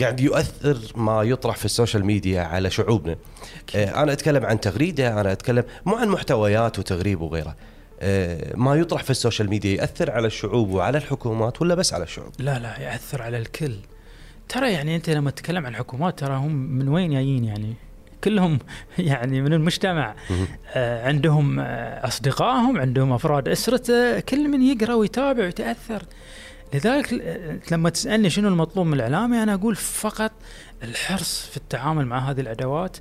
قاعد 0.00 0.20
يؤثر 0.20 0.78
ما 0.96 1.22
يطرح 1.22 1.56
في 1.56 1.64
ال 1.64 1.70
social 1.70 2.04
media 2.04 2.40
على 2.42 2.70
شعوبنا 2.70 3.16
أنا 3.74 4.12
اتكلم 4.12 4.46
عن 4.46 4.60
تغريده 4.60 5.20
أنا 5.20 5.32
اتكلم 5.32 5.64
مو 5.86 5.94
عن 5.96 6.08
محتويات 6.08 6.78
وتغريب 6.78 7.20
وغيره 7.20 7.56
ما 8.54 8.74
يطرح 8.74 9.02
في 9.02 9.10
ال 9.10 9.16
social 9.16 9.50
media 9.50 9.80
ياثر 9.80 10.10
على 10.10 10.26
الشعوب 10.26 10.70
وعلى 10.70 10.98
الحكومات 10.98 11.62
ولا 11.62 11.74
بس 11.74 11.94
على 11.94 12.04
الشعوب 12.04 12.32
لا 12.38 12.58
لا 12.58 12.80
ياثر 12.80 13.22
على 13.22 13.38
الكل 13.38 13.74
ترى 14.48 14.72
يعني 14.72 14.96
أنت 14.96 15.10
لما 15.10 15.30
تتكلم 15.30 15.66
عن 15.66 15.74
حكومات 15.76 16.18
ترى 16.18 16.34
هم 16.36 16.52
من 16.54 16.88
وين 16.88 17.10
جايين 17.10 17.44
يعني؟ 17.44 17.74
كلهم 18.24 18.58
يعني 18.98 19.42
من 19.42 19.52
المجتمع. 19.52 20.14
آه 20.74 21.08
عندهم 21.08 21.60
آه 21.60 22.06
أصدقائهم 22.06 22.78
عندهم 22.78 23.12
أفراد 23.12 23.48
اسرته 23.48 24.20
كل 24.20 24.48
من 24.48 24.62
يقرأ 24.62 24.94
ويتابع 24.94 25.44
ويتأثر. 25.44 26.02
لذلك 26.74 27.12
ل- 27.12 27.60
لما 27.72 27.90
تسألني 27.90 28.30
شنو 28.30 28.48
المطلوب 28.48 28.86
من 28.86 28.94
الإعلامي 28.94 29.42
أنا 29.42 29.54
أقول 29.54 29.76
فقط 29.76 30.32
الحرص 30.82 31.46
في 31.50 31.56
التعامل 31.56 32.06
مع 32.06 32.18
هذه 32.30 32.40
الأدوات. 32.40 32.96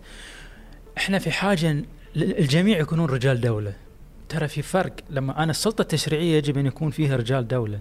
إحنا 0.97 1.19
في 1.19 1.31
حاجة 1.31 1.83
الجميع 2.15 2.77
يكونون 2.79 3.05
رجال 3.09 3.41
دولة. 3.41 3.73
ترى 4.29 4.47
في 4.47 4.61
فرق. 4.61 4.93
لما 5.09 5.43
أنا 5.43 5.51
السلطة 5.51 5.81
التشريعية 5.81 6.37
يجب 6.37 6.57
أن 6.57 6.65
يكون 6.65 6.91
فيها 6.91 7.15
رجال 7.15 7.47
دولة. 7.47 7.79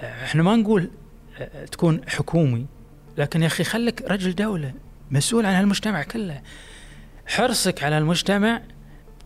آه، 0.00 0.24
إحنا 0.24 0.42
ما 0.42 0.56
نقول 0.56 0.90
آه، 1.38 1.64
تكون 1.64 2.00
حكومي. 2.08 2.66
لكن 3.18 3.42
يا 3.42 3.46
أخي 3.46 3.64
خليك 3.64 4.02
رجل 4.02 4.34
دولة 4.34 4.72
مسؤول 5.10 5.46
عن 5.46 5.54
هالمجتمع 5.54 6.02
كله. 6.02 6.40
حرصك 7.26 7.82
على 7.82 7.98
المجتمع 7.98 8.62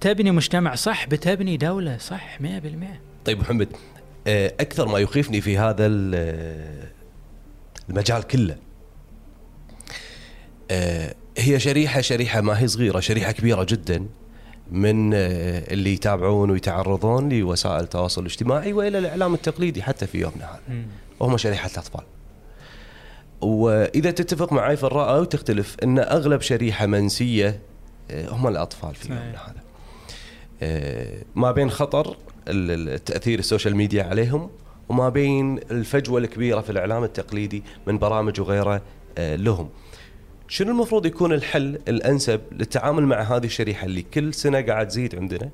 تبني 0.01 0.31
مجتمع 0.31 0.75
صح 0.75 1.07
بتبني 1.07 1.57
دولة 1.57 1.99
صح 1.99 2.39
100% 2.39 2.43
طيب 3.25 3.41
محمد 3.41 3.69
آه، 4.27 4.53
أكثر 4.61 4.89
ما 4.89 4.99
يخيفني 4.99 5.41
في 5.41 5.59
هذا 5.59 5.87
ال- 5.87 6.89
المجال 7.91 8.23
كله 8.23 8.57
آه، 10.71 11.15
هي 11.39 11.61
شريحة 11.61 12.01
شريحة 12.01 12.41
ما 12.41 12.61
هي 12.61 12.69
صغيرة 12.69 13.01
شريحة 13.01 13.33
كبيرة 13.33 13.65
جدا 13.69 14.07
من 14.71 15.15
آه، 15.15 15.19
اللي 15.73 15.93
يتابعون 15.93 16.51
ويتعرضون 16.51 17.29
لوسائل 17.29 17.81
التواصل 17.85 18.21
الاجتماعي 18.21 18.73
وإلى 18.73 18.99
الإعلام 18.99 19.35
التقليدي 19.35 19.83
حتى 19.83 20.07
في 20.07 20.19
يومنا 20.21 20.45
هذا. 20.45 20.61
وهم 21.21 21.37
شريحة 21.37 21.71
الأطفال. 21.73 22.05
وإذا 23.41 24.11
تتفق 24.11 24.53
معي 24.53 24.77
في 24.77 24.85
الراي 24.85 25.17
أو 25.17 25.25
تختلف 25.25 25.77
إن 25.83 25.99
أغلب 25.99 26.41
شريحة 26.41 26.87
منسية 26.87 27.61
آه، 28.11 28.29
هم 28.29 28.47
الأطفال 28.47 28.95
في. 28.95 29.09
يومنا 29.09 29.31
هذا. 29.31 29.63
آه، 30.63 31.23
ما 31.35 31.53
بين 31.53 31.71
خطر 31.71 32.17
تاثير 33.07 33.39
ال 33.39 33.44
social 33.44 33.77
media 33.77 34.05
عليهم 34.05 34.51
وما 34.89 35.09
بين 35.09 35.59
الفجوة 35.71 36.21
الكبيرة 36.21 36.61
في 36.61 36.71
الإعلام 36.71 37.05
التقليدي 37.05 37.63
من 37.87 37.99
برامج 37.99 38.41
وغيره 38.41 38.83
آه، 39.19 39.37
لهم. 39.37 39.69
شنو 40.49 40.71
المفروض 40.71 41.07
يكون 41.07 41.33
الحل 41.33 41.79
الأنسب 41.89 42.41
للتعامل 42.53 43.03
مع 43.03 43.21
هذه 43.21 43.45
الشريحة 43.45 43.87
اللي 43.87 44.03
كل 44.03 44.35
سنة 44.35 44.61
قاعد 44.61 44.89
تزيد 44.89 45.15
عندنا 45.15 45.51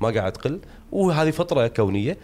ما 0.00 0.10
قاعد 0.10 0.32
تقل 0.32 0.60
وهذه 0.92 1.30
فترة 1.30 1.66
كونية 1.66 2.16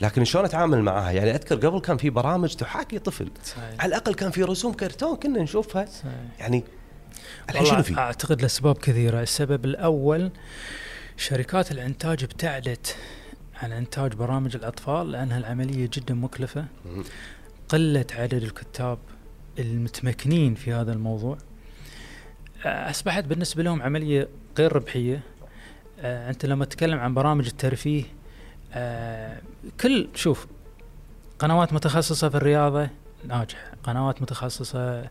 لكن 0.00 0.24
شلون 0.24 0.44
أتعامل 0.44 0.82
معاها؟ 0.82 1.10
يعني 1.10 1.30
أذكر 1.30 1.68
قبل 1.68 1.80
كان 1.80 1.96
في 1.96 2.10
برامج 2.10 2.54
تحاكي 2.54 2.98
طفل 2.98 3.30
صحيح. 3.44 3.80
على 3.80 3.88
الأقل 3.88 4.14
كان 4.14 4.30
في 4.30 4.42
رسوم 4.42 4.72
كرتون 4.72 5.16
كنا 5.16 5.42
نشوفها 5.42 5.86
صحيح. 5.86 6.12
يعني 6.38 6.64
الحين 7.50 7.66
شنو 7.66 7.82
في؟ 7.82 7.98
أعتقد 7.98 8.42
لأسباب 8.42 8.78
كثيرة، 8.78 9.22
السبب 9.22 9.64
الأول 9.64 10.30
شركات 11.16 11.72
الإنتاج 11.72 12.24
ابتعدت 12.24 12.96
عن 13.62 13.72
إنتاج 13.72 14.12
برامج 14.12 14.56
الأطفال 14.56 15.12
لأنها 15.12 15.38
العملية 15.38 15.90
جدا 15.92 16.14
مكلفة،. 16.14 16.64
قله 17.68 18.06
عدد 18.14 18.42
الكتاب 18.42 18.98
المتمكنين 19.58 20.54
في 20.54 20.72
هذا 20.72 20.92
الموضوع. 20.92 21.38
آه، 22.64 22.90
أصبحت 22.90 23.24
بالنسبة 23.24 23.62
لهم 23.62 23.82
عملية 23.82 24.28
غير 24.58 24.76
ربحية. 24.76 25.22
آه، 26.00 26.30
أنت 26.30 26.46
لما 26.46 26.64
تتكلم 26.64 26.98
عن 26.98 27.14
برامج 27.14 27.46
الترفيه 27.46 28.04
آه، 28.74 29.40
كل 29.80 30.08
شوف 30.14 30.46
قنوات 31.38 31.72
متخصصة 31.72 32.28
في 32.28 32.34
الرياضة 32.34 32.88
ناجحة، 33.28 33.72
قنوات 33.84 34.22
متخصصة 34.22 35.02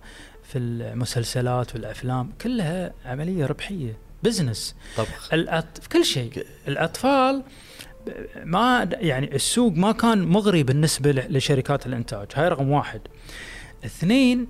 في 0.44 0.58
المسلسلات 0.58 1.76
والأفلام 1.76 2.30
كلها 2.42 2.94
عملية 3.06 3.46
ربحية 3.46 3.98
بزنس 4.24 4.76
طبخ 4.98 5.34
الأط... 5.34 5.78
في 5.82 5.90
كل 5.90 6.06
شيء. 6.06 6.46
الأطفال 6.68 7.44
ما 8.44 8.90
يعني 8.92 9.36
السوق 9.36 9.74
ما 9.74 9.92
كان 9.92 10.22
مغري 10.28 10.64
بالنسبة 10.64 11.12
ل- 11.12 11.38
لشركات 11.38 11.86
الإنتاج 11.86 12.28
هاي 12.36 12.48
رقم 12.50 12.70
واحد. 12.72 13.02
اثنين 13.86 14.48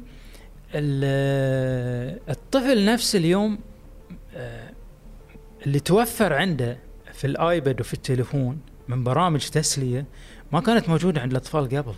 ال- 0.75 2.19
الطفل 2.29 2.85
نفس 2.85 3.15
اليوم 3.15 3.59
آه، 4.35 4.69
اللي 5.65 5.79
توفر 5.79 6.33
عنده 6.33 6.77
في 7.13 7.27
الآيباد 7.27 7.81
وفي 7.81 7.93
التليفون 7.93 8.59
من 8.87 9.03
برامج 9.03 9.47
تسلية 9.47 10.05
ما 10.51 10.59
كانت 10.59 10.89
موجودة 10.89 11.21
عند 11.21 11.31
الأطفال 11.31 11.77
قبل. 11.77 11.93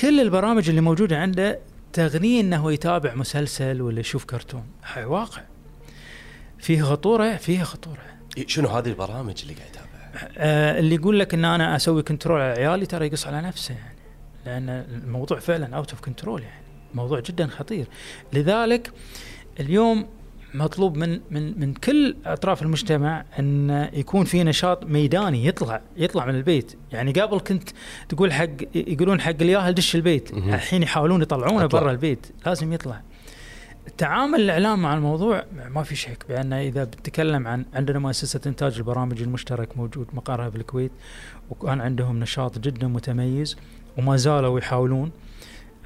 كل 0.00 0.20
البرامج 0.20 0.68
اللي 0.68 0.80
موجودة 0.80 1.18
عنده 1.18 1.58
تغنيه 1.92 2.40
إنه 2.40 2.72
يتابع 2.72 3.14
مسلسل 3.14 3.82
ولا 3.82 4.00
يشوف 4.00 4.24
كرتون. 4.24 4.66
هاي 4.84 5.04
واقع. 5.04 5.42
فيه 6.58 6.82
خطورة 6.82 7.36
فيه 7.36 7.62
خطورة. 7.62 8.02
شنو 8.46 8.68
هذه 8.68 8.88
البرامج 8.88 9.42
اللي 9.42 9.54
قاعد 9.54 9.68
يتابعها؟ 9.68 10.30
آه 10.38 10.78
اللي 10.78 10.94
يقول 10.94 11.18
لك 11.18 11.34
إن 11.34 11.44
أنا 11.44 11.76
أسوي 11.76 12.02
control 12.02 12.40
على 12.40 12.52
عيالي 12.52 12.86
ترى 12.86 13.06
يقص 13.06 13.26
على 13.26 13.40
نفسه 13.40 13.74
يعني. 13.74 13.98
لأن 14.46 14.68
الموضوع 14.68 15.38
فعلا 15.38 15.76
out 15.76 15.90
of 15.90 16.00
control 16.00 16.42
يعني. 16.42 16.64
موضوع 16.94 17.20
جدا 17.20 17.46
خطير. 17.46 17.86
لذلك 18.32 18.92
اليوم 19.60 20.06
مطلوب 20.54 20.96
من 20.96 21.20
من 21.30 21.60
من 21.60 21.74
كل 21.74 22.16
أطراف 22.26 22.62
المجتمع 22.62 23.24
إن 23.38 23.88
يكون 23.92 24.24
في 24.24 24.44
نشاط 24.44 24.84
ميداني 24.84 25.46
يطلع 25.46 25.80
يطلع 25.96 26.26
من 26.26 26.34
البيت. 26.34 26.78
يعني 26.92 27.12
قبل 27.12 27.40
كنت 27.40 27.68
تقول 28.08 28.32
حق 28.32 28.48
يقولون 28.74 29.20
حق 29.20 29.34
الياهل 29.40 29.74
دش 29.74 29.96
البيت. 29.96 30.32
الحين 30.32 30.82
يحاولون 30.82 31.22
يطلعونه. 31.22 31.66
برا 31.66 31.90
البيت. 31.90 32.26
لازم 32.46 32.72
يطلع. 32.72 33.02
تعامل 33.98 34.40
الإعلام 34.40 34.82
مع 34.82 34.94
الموضوع 34.94 35.44
ما 35.68 35.82
في 35.82 35.96
شك 35.96 36.24
بأن 36.28 36.52
إذا 36.52 36.84
بتتكلم 36.84 37.46
عن 37.46 37.64
عندنا 37.74 37.98
مؤسسة 37.98 38.40
إنتاج 38.46 38.76
البرامج 38.76 39.22
المشترك 39.22 39.78
موجود 39.78 40.06
مقرها 40.12 40.48
بالكويت 40.48 40.92
وكان 41.50 41.80
عندهم 41.80 42.20
نشاط 42.20 42.58
جدا 42.58 42.88
متميز 42.88 43.56
وما 43.98 44.16
زالوا 44.16 44.58
يحاولون. 44.58 45.10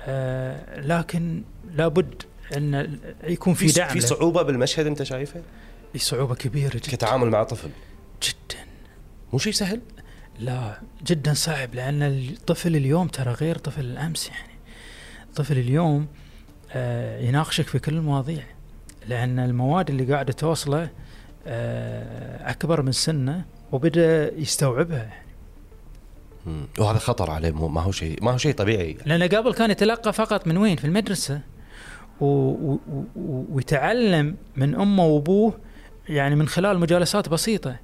آه 0.07 0.81
لكن 0.81 1.43
لابد 1.75 2.23
إن 2.57 2.99
يكون 3.25 3.55
في 3.55 3.67
دعم 3.67 3.89
في 3.89 3.99
له. 3.99 4.07
صعوبة 4.07 4.43
بالمشهد 4.43 4.87
أنت 4.87 5.03
شايفه؟ 5.03 5.43
في 5.93 5.99
صعوبة 5.99 6.35
كبيرة 6.35 6.75
جدا. 6.75 6.97
كتعامل 6.97 7.31
مع 7.31 7.43
طفل. 7.43 7.71
جدا. 8.23 8.61
مو 9.33 9.39
شيء 9.39 9.53
سهل؟ 9.53 9.81
لا 10.39 10.81
جدا 11.07 11.35
صعب 11.35 11.75
لأن 11.75 12.03
الطفل 12.03 12.77
اليوم 12.77 13.09
ترى 13.09 13.33
غير 13.33 13.59
طفل 13.59 13.81
الأمس 13.85 14.29
يعني. 14.29 14.53
طفل 15.35 15.59
اليوم 15.59 16.07
آه 16.73 17.21
يناقشك 17.21 17.67
في 17.67 17.79
كل 17.79 17.93
المواضيع. 17.97 18.43
لأن 19.09 19.39
المواد 19.39 19.91
اللي 19.91 20.13
قاعدة 20.13 20.33
توصله 20.33 20.91
آه 21.47 22.51
أكبر 22.51 22.83
من 22.83 22.93
سنه 22.93 23.45
وبدأ 23.73 24.35
يستوعبها. 24.35 25.03
يعني. 25.03 25.23
وهذا 26.79 26.99
خطر 26.99 27.31
عليه 27.31 27.51
ما 27.51 27.81
هو 27.81 27.93
شيء 27.93 28.25
ما 28.25 28.33
هو 28.33 28.37
شيء 28.37 28.55
طبيعي. 28.55 28.97
لأن 29.07 29.23
قبل 29.23 29.55
كان 29.55 29.71
يتلقى 29.71 30.13
فقط 30.13 30.47
من 30.47 30.57
وين؟ 30.57 30.77
في 30.77 30.85
المدرسة. 30.85 31.41
ويتعلم 33.51 34.37
من 34.57 34.75
أمه 34.75 35.05
وأبوه 35.05 35.59
يعني 36.09 36.35
من 36.35 36.49
خلال 36.49 36.79
مجالسات 36.79 37.29
بسيطة. 37.29 37.77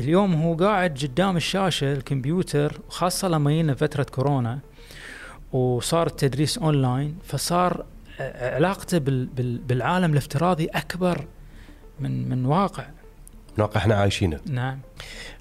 اليوم 0.00 0.34
هو 0.34 0.54
قاعد 0.54 0.98
قدام 1.02 1.36
الشاشة 1.36 1.92
الكمبيوتر 1.92 2.80
خاصه 2.88 3.28
لما 3.28 3.50
جينا 3.50 3.74
فترة 3.74 4.02
كورونا 4.02 4.58
وصار 5.52 6.06
التدريس 6.06 6.58
أونلاين 6.58 7.18
فصار 7.24 7.84
علاقته 8.20 8.98
بال 8.98 9.26
بال 9.26 9.58
بالعالم 9.58 10.12
الافتراضي 10.12 10.66
أكبر 10.66 11.26
من 12.00 12.28
من 12.28 12.46
واقع. 12.46 12.84
واقع 13.58 13.80
إحنا 13.80 13.94
عايشينه. 13.94 14.40
نعم. 14.46 14.78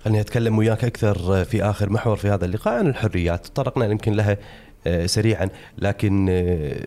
خليني 0.04 0.22
أتكلم 0.22 0.58
وياك 0.58 0.84
أكثر 0.84 1.46
في 1.46 1.64
آخر 1.64 1.90
محور 1.90 2.16
في 2.16 2.30
هذا 2.30 2.46
اللقاء 2.46 2.74
عن 2.80 2.88
الحريات. 2.88 3.48
تطرقنا 3.48 3.86
يمكن 3.86 4.14
لها 4.14 4.38
آه، 4.88 5.06
سريعا 5.06 5.50
لكن 5.78 6.28
آه، 6.30 6.86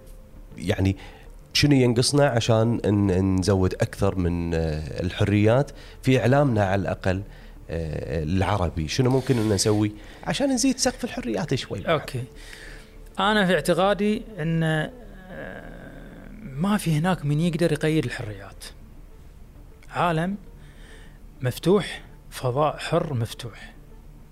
يعني 0.59 0.96
شنو 1.57 1.75
ينقصنا 1.75 2.27
عشان 2.27 2.81
نزود 3.38 3.75
أكثر 3.75 4.16
من 4.16 4.55
آه، 4.55 5.01
الحريات 5.01 5.71
في 6.03 6.21
إعلامنا 6.21 6.64
على 6.64 6.83
الأقل 6.83 7.23
آه، 7.71 8.23
العربي. 8.23 8.88
شنو 8.88 9.11
ممكن 9.11 9.38
إن 9.38 9.49
نسوي 9.49 9.92
عشان 10.25 10.53
نزيد 10.53 10.79
سقف 10.79 11.05
الحريات 11.05 11.55
شوي؟ 11.55 11.88
أوكي. 11.88 12.25
أنا 13.19 13.47
في 13.47 13.55
اعتقادي 13.55 14.23
إن 14.38 14.62
آه، 14.62 14.90
ما 16.42 16.77
في 16.77 16.99
هناك 16.99 17.25
من 17.25 17.40
يقدر 17.40 17.73
يقيد 17.73 18.05
الحريات. 18.05 18.64
عالم 19.90 20.37
مفتوح 21.40 22.03
فضاء 22.31 22.77
حر 22.77 23.14
مفتوح. 23.14 23.75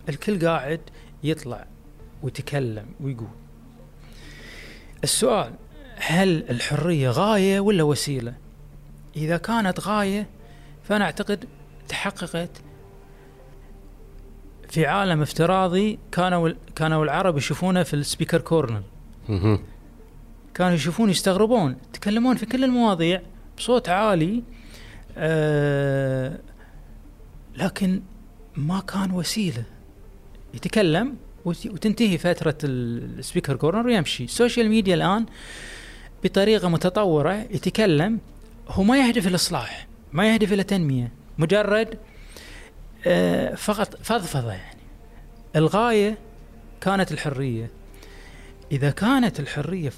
الكل 0.09 0.47
قاعد 0.47 0.81
يطلع 1.23 1.67
ويتكلم 2.23 2.87
ويقول. 3.01 3.29
السؤال 5.05 5.53
هل 5.97 6.45
الحرية 6.51 7.11
غاية 7.11 7.61
ولا 7.61 7.83
وسيلة؟ 7.83 8.35
إذا 9.17 9.37
كانت 9.37 9.81
غاية 9.81 10.27
فأنا 10.85 11.05
أعتقد 11.05 11.45
تحققت. 11.89 12.51
في 14.69 14.87
عالم 14.87 15.23
افتراضي 15.23 15.99
كانوا 16.13 16.51
كانوا 16.77 17.05
العرب 17.05 17.37
يشوفونه 17.37 17.83
في 17.83 17.95
ال 17.95 18.00
speaker 18.00 18.41
corner. 18.41 18.83
كانوا 20.55 20.75
يشوفون 20.75 21.11
يستغربون 21.11 21.77
يتكلمون 21.89 22.37
في 22.37 22.47
كل 22.47 22.65
المواضيع 22.65 23.23
بصوت 23.59 23.89
عالي 23.89 24.43
آه 25.17 26.39
لكن 27.57 28.03
ما 28.57 28.81
كان 28.81 29.11
وسيلة. 29.13 29.65
يتكلم 30.55 31.17
وت- 31.45 31.67
وتنتهي 31.67 32.19
فترة 32.19 32.59
ال- 32.65 33.19
ال 33.19 33.23
speaker 33.23 33.57
corner 33.57 33.87
ويمشي. 33.87 34.25
ال 34.25 34.31
social 34.31 34.69
media 34.69 34.95
الآن 34.95 35.27
بطريقة 36.25 36.69
متطورة 36.69 37.35
يتكلم 37.35 38.21
هو 38.69 38.83
ما 38.83 38.99
يهدف 38.99 39.27
الاصلاح 39.27 39.87
ما 40.13 40.33
يهدف 40.33 40.53
إلى 40.53 40.63
تنمية 40.63 41.13
مجرد 41.39 41.99
آه 43.07 43.55
فقط 43.55 43.97
فضفضة 44.03 44.53
يعني. 44.53 44.81
الغاية 45.57 46.19
كانت 46.81 47.13
الحرية. 47.13 47.71
إذا 48.73 48.91
كانت 48.91 49.41
الحرية 49.41 49.93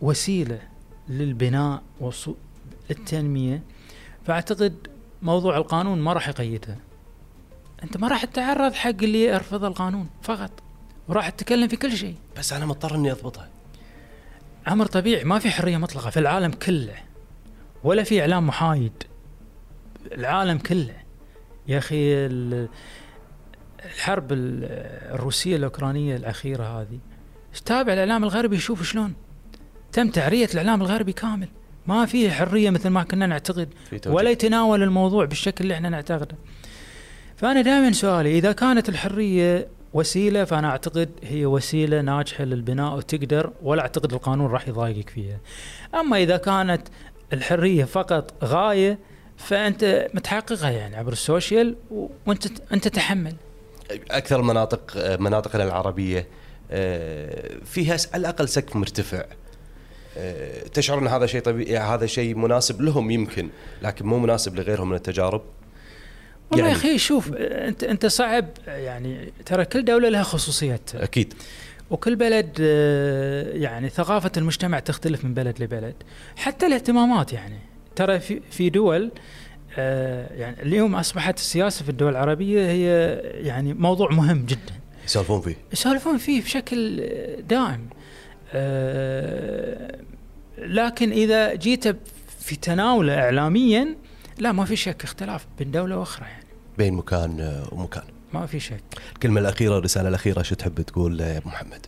وسيلة 0.00 0.60
للبناء 1.08 1.82
والتنميه 2.00 3.62
فأعتقد 4.26 4.74
موضوع 5.22 5.56
القانون 5.56 6.00
ما 6.00 6.12
راح 6.12 6.28
يقيدها 6.28 6.76
أنت 7.82 7.96
ما 7.96 8.08
راح 8.08 8.24
تتعرض 8.24 8.72
حق 8.72 8.88
اللي 8.88 9.24
يرفض 9.24 9.64
القانون 9.64 10.08
فقط 10.22 10.50
وراح 11.08 11.28
تتكلم 11.28 11.68
في 11.68 11.76
كل 11.76 11.96
شيء. 11.96 12.16
بس 12.38 12.52
أنا 12.52 12.66
مضطر 12.66 12.94
إني 12.94 13.12
أضبطها. 13.12 13.48
أمر 14.68 14.86
طبيعي 14.86 15.24
ما 15.24 15.38
في 15.38 15.50
حرية 15.50 15.76
مطلقة 15.76 16.10
في 16.10 16.16
العالم 16.20 16.50
كله 16.50 16.94
ولا 17.84 18.02
في 18.02 18.20
إعلام 18.20 18.46
محايد. 18.46 18.92
العالم 20.12 20.58
كله. 20.58 20.96
يا 21.68 21.78
أخي 21.78 22.14
ال- 22.26 22.68
الحرب 23.84 24.32
ال- 24.32 24.64
الروسية 25.14 25.56
الأوكرانية 25.56 26.16
الأخيرة 26.16 26.64
هذه. 26.64 26.98
تابع 27.64 27.92
الإعلام 27.92 28.24
الغربي؟ 28.24 28.56
يشوف 28.56 28.82
شلون. 28.82 29.14
تم 29.92 30.10
تعرية 30.10 30.48
الإعلام 30.52 30.82
الغربي 30.82 31.12
كامل. 31.12 31.48
ما 31.86 32.06
فيه 32.06 32.30
حرية 32.30 32.70
مثل 32.70 32.88
ما 32.88 33.02
كنا 33.02 33.26
نعتقد. 33.26 33.68
ولا 34.06 34.30
يتناول 34.30 34.82
الموضوع 34.82 35.24
بالشكل 35.24 35.64
اللي 35.64 35.74
إحنا 35.74 35.88
نعتقده. 35.88 36.36
فأنا 37.36 37.60
دائما 37.60 37.92
سؤالي 37.92 38.38
إذا 38.38 38.52
كانت 38.52 38.88
الحرية 38.88 39.68
وسيلة 39.94 40.44
فأنا 40.44 40.70
أعتقد 40.70 41.10
هي 41.22 41.46
وسيلة 41.46 42.00
ناجحة 42.00 42.44
للبناء 42.44 42.96
وتقدر 42.96 43.50
ولا 43.62 43.82
أعتقد 43.82 44.12
القانون 44.12 44.50
راح 44.50 44.68
يضايقك 44.68 45.10
فيها. 45.10 45.38
أما 45.94 46.16
إذا 46.16 46.36
كانت 46.36 46.88
الحرية 47.32 47.84
فقط 47.84 48.34
غاية 48.44 48.98
فأنت 49.36 50.08
متحققها 50.14 50.70
يعني 50.70 50.96
عبر 50.96 51.12
السوشيال 51.12 51.76
وأنت 52.26 52.72
أنت 52.72 52.88
تحمل. 52.88 53.34
أكثر 54.10 54.40
المناطق 54.40 55.16
مناطقنا 55.20 55.64
العربية 55.64 56.26
آه، 56.70 57.50
فيها 57.64 57.96
على 58.12 58.20
الأقل 58.20 58.48
سقف 58.48 58.76
مرتفع. 58.76 59.24
آه، 60.16 60.62
تشعر 60.62 60.98
أن 60.98 61.06
هذا 61.06 61.26
شيء 61.26 61.40
طبيعي 61.40 61.78
هذا 61.78 62.06
شيء 62.06 62.34
مناسب 62.34 62.80
لهم 62.80 63.10
يمكن 63.10 63.48
لكن 63.82 64.06
مو 64.06 64.18
مناسب 64.18 64.56
لغيرهم 64.56 64.88
من 64.88 64.96
التجارب 64.96 65.42
والله 66.52 66.68
يعني 66.68 66.78
يا 66.78 66.90
أخي 66.90 66.98
شوف 66.98 67.32
أنت 67.36 67.84
أنت 67.84 68.06
صعب 68.06 68.46
يعني 68.66 69.32
ترى 69.46 69.64
كل 69.64 69.84
دولة 69.84 70.08
لها 70.08 70.22
خصوصيتها 70.22 71.04
أكيد. 71.04 71.34
وكل 71.90 72.16
بلد 72.16 72.58
آه، 72.60 73.52
يعني 73.52 73.88
ثقافة 73.88 74.32
المجتمع 74.36 74.78
تختلف 74.78 75.24
من 75.24 75.34
بلد 75.34 75.62
لبلد. 75.62 75.94
حتى 76.36 76.66
الاهتمامات 76.66 77.32
يعني. 77.32 77.58
ترى 77.96 78.20
في 78.20 78.40
في 78.50 78.70
دول 78.70 79.10
آه، 79.78 80.34
يعني 80.34 80.62
اليوم 80.62 80.94
أصبحت 80.94 81.38
السياسة 81.38 81.82
في 81.84 81.88
الدول 81.88 82.10
العربية 82.10 82.66
هي 82.70 83.14
يعني 83.46 83.74
موضوع 83.74 84.10
مهم 84.10 84.46
جدا. 84.46 84.74
يسولفون 85.04 85.40
فيه. 85.40 85.56
يسولفون 85.72 86.18
فيه 86.18 86.42
بشكل 86.42 87.06
دائم. 87.48 87.88
لكن 90.58 91.12
إذا 91.12 91.54
جيت 91.54 91.88
في 92.40 92.56
تناوله 92.56 93.18
اعلاميا 93.18 93.96
لا 94.38 94.52
ما 94.52 94.64
في 94.64 94.76
شك 94.76 95.04
اختلاف 95.04 95.46
بين 95.58 95.70
دولة 95.70 95.96
وأخرى 95.98 96.26
يعني. 96.26 96.41
بين 96.78 96.94
مكان 96.94 97.62
ومكان. 97.72 98.04
ما 98.32 98.46
في 98.46 98.60
شك 98.60 98.82
الكلمة 99.14 99.40
الأخيرة 99.40 99.78
الرسالة 99.78 100.08
الأخيرة 100.08 100.42
شو 100.42 100.54
تحب 100.54 100.82
تقول 100.82 101.20
يا 101.20 101.42
محمد؟ 101.44 101.86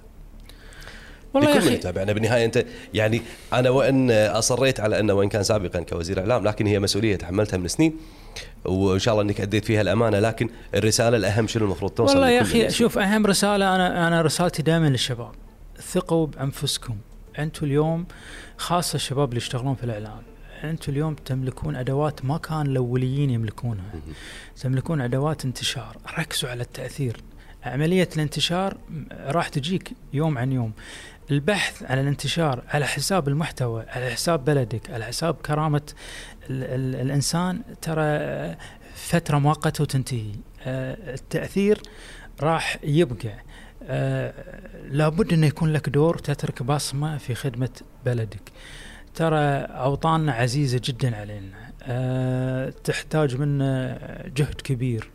والله 1.35 1.51
يا 1.51 1.59
أخي 1.59 1.77
تابعنا 1.77 2.12
بالنهاية 2.12 2.44
انت 2.44 2.64
يعني 2.94 3.23
أنا 3.53 3.70
وإن 3.70 4.11
أصريت 4.11 4.81
على 4.81 5.01
أنه 5.01 5.14
وإن 5.14 5.29
كان 5.29 5.42
سابقا 5.42 5.81
كوزير 5.81 6.20
إعلام 6.20 6.44
لكن 6.44 6.66
هي 6.66 6.79
مسؤولية 6.79 7.16
تحملتها 7.16 7.57
من 7.57 7.68
سنين 7.68 7.97
وإن 8.64 8.99
شاء 8.99 9.14
الله 9.14 9.25
إنك 9.25 9.40
أديت 9.40 9.64
فيها 9.64 9.81
الأمانة 9.81 10.18
لكن 10.18 10.49
الرسالة 10.75 11.16
الأهم 11.16 11.47
شنو 11.47 11.64
المفروض 11.64 11.90
توصل 11.90 12.12
والله 12.12 12.31
يا 12.31 12.40
أخي 12.42 12.70
شوف 12.70 12.99
أهم 12.99 13.27
رسالة 13.27 13.75
أنا 13.75 14.09
أنا 14.09 14.23
رسالتي 14.23 14.62
دائما 14.62 14.87
للشباب 14.87 15.33
ثقوا 15.92 16.27
بأنفسكم. 16.27 16.97
أنتم 17.38 17.66
اليوم 17.66 18.07
خاصة 18.57 18.97
الشباب 18.97 19.29
اللي 19.29 19.37
يشتغلون 19.37 19.75
في 19.75 19.85
الإعلام. 19.85 20.23
أنتم 20.70 20.92
اليوم 20.92 21.14
تملكون 21.14 21.77
أدوات 21.77 22.24
ما 22.24 22.38
كان 22.38 22.66
الأوليين 22.66 23.31
يملكونها. 23.31 23.90
تملكون 24.57 25.00
أدوات 25.00 25.44
انتشار. 25.44 25.96
ركزوا 26.18 26.50
على 26.50 26.62
التأثير. 26.62 27.16
عملية 27.64 28.09
الانتشار 28.16 28.77
راح 29.12 29.48
تجيك 29.48 29.92
يوم 30.12 30.38
عن 30.38 30.53
يوم. 30.53 30.72
البحث 31.31 31.83
عن 31.83 31.98
الانتشار 31.98 32.64
على 32.68 32.87
حساب 32.87 33.29
المحتوى 33.29 33.85
على 33.88 34.11
حساب 34.11 34.44
بلدك 34.44 34.90
على 34.90 35.05
حساب 35.05 35.35
كرامة 35.35 35.83
ال 36.50 36.64
ال 36.64 37.00
الإنسان 37.00 37.61
ترى 37.83 38.57
فترة 38.94 39.38
مؤقتة 39.38 39.83
وتنتهي. 39.83 40.33
آه، 40.62 41.14
التأثير 41.14 41.83
راح 42.40 42.79
يبقى. 42.83 43.35
آه 43.83 44.35
لابد 44.90 45.33
إنه 45.33 45.46
يكون 45.46 45.72
لك 45.72 45.88
دور 45.88 46.18
تترك 46.18 46.62
بصمة 46.62 47.18
في 47.18 47.35
خدمة 47.35 47.70
بلدك. 48.05 48.53
ترى 49.14 49.38
أوطاننا 49.59 50.33
عزيزة 50.33 50.81
جدا 50.85 51.16
علينا. 51.16 51.70
أه 51.83 52.72
تحتاج 52.85 53.37
منا 53.37 53.98
جهد 54.37 54.61
كبير. 54.61 55.11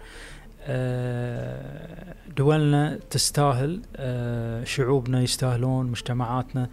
أه 0.63 2.15
دولنا 2.37 2.99
تستاهل. 3.09 3.81
أه 3.95 4.63
شعوبنا 4.63 5.21
يستاهلون 5.21 5.85
مجتمعاتنا 5.85 6.69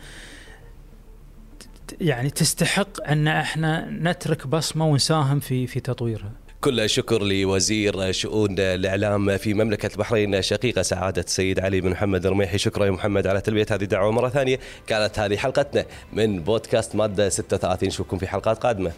يعني 2.01 2.31
تستحق 2.31 3.09
أن 3.09 3.29
إحنا 3.29 3.91
نترك 3.91 4.47
بصمة 4.47 4.87
ونساهم 4.87 5.41
في 5.41 5.67
في 5.67 5.81
تطويرها. 5.81 6.33
كل 6.67 6.81
الشكر 6.81 7.23
لوزير 7.23 8.13
شؤون 8.13 8.59
الإعلام 8.59 9.37
في 9.37 9.55
مملكة 9.55 9.87
البحرين 9.93 10.43
شقيقة 10.43 10.83
سعادة 10.83 11.23
السيد 11.23 11.61
علي 11.61 11.81
بن 11.81 11.91
محمد 11.91 12.27
الرميحي 12.27 12.59
شكرا 12.59 12.87
يا 12.87 12.91
محمد 12.91 13.27
على 13.27 13.41
تلبية 13.41 13.67
هذه 13.71 13.83
الدعوة. 13.83 14.13
مرة 14.13 14.29
ثانية 14.29 14.59
كانت 14.87 15.19
هذه 15.19 15.37
حلقتنا 15.37 15.87
من 16.13 16.41
بودكاست 16.41 16.97
مادة 16.97 17.29
36 17.29 17.89
نشوفكم 17.89 18.19
في 18.19 18.27
حلقات 18.27 18.59
قادمة. 18.59 18.93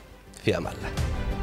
في 0.45 0.57
أمان 0.57 0.73
الله. 0.73 1.38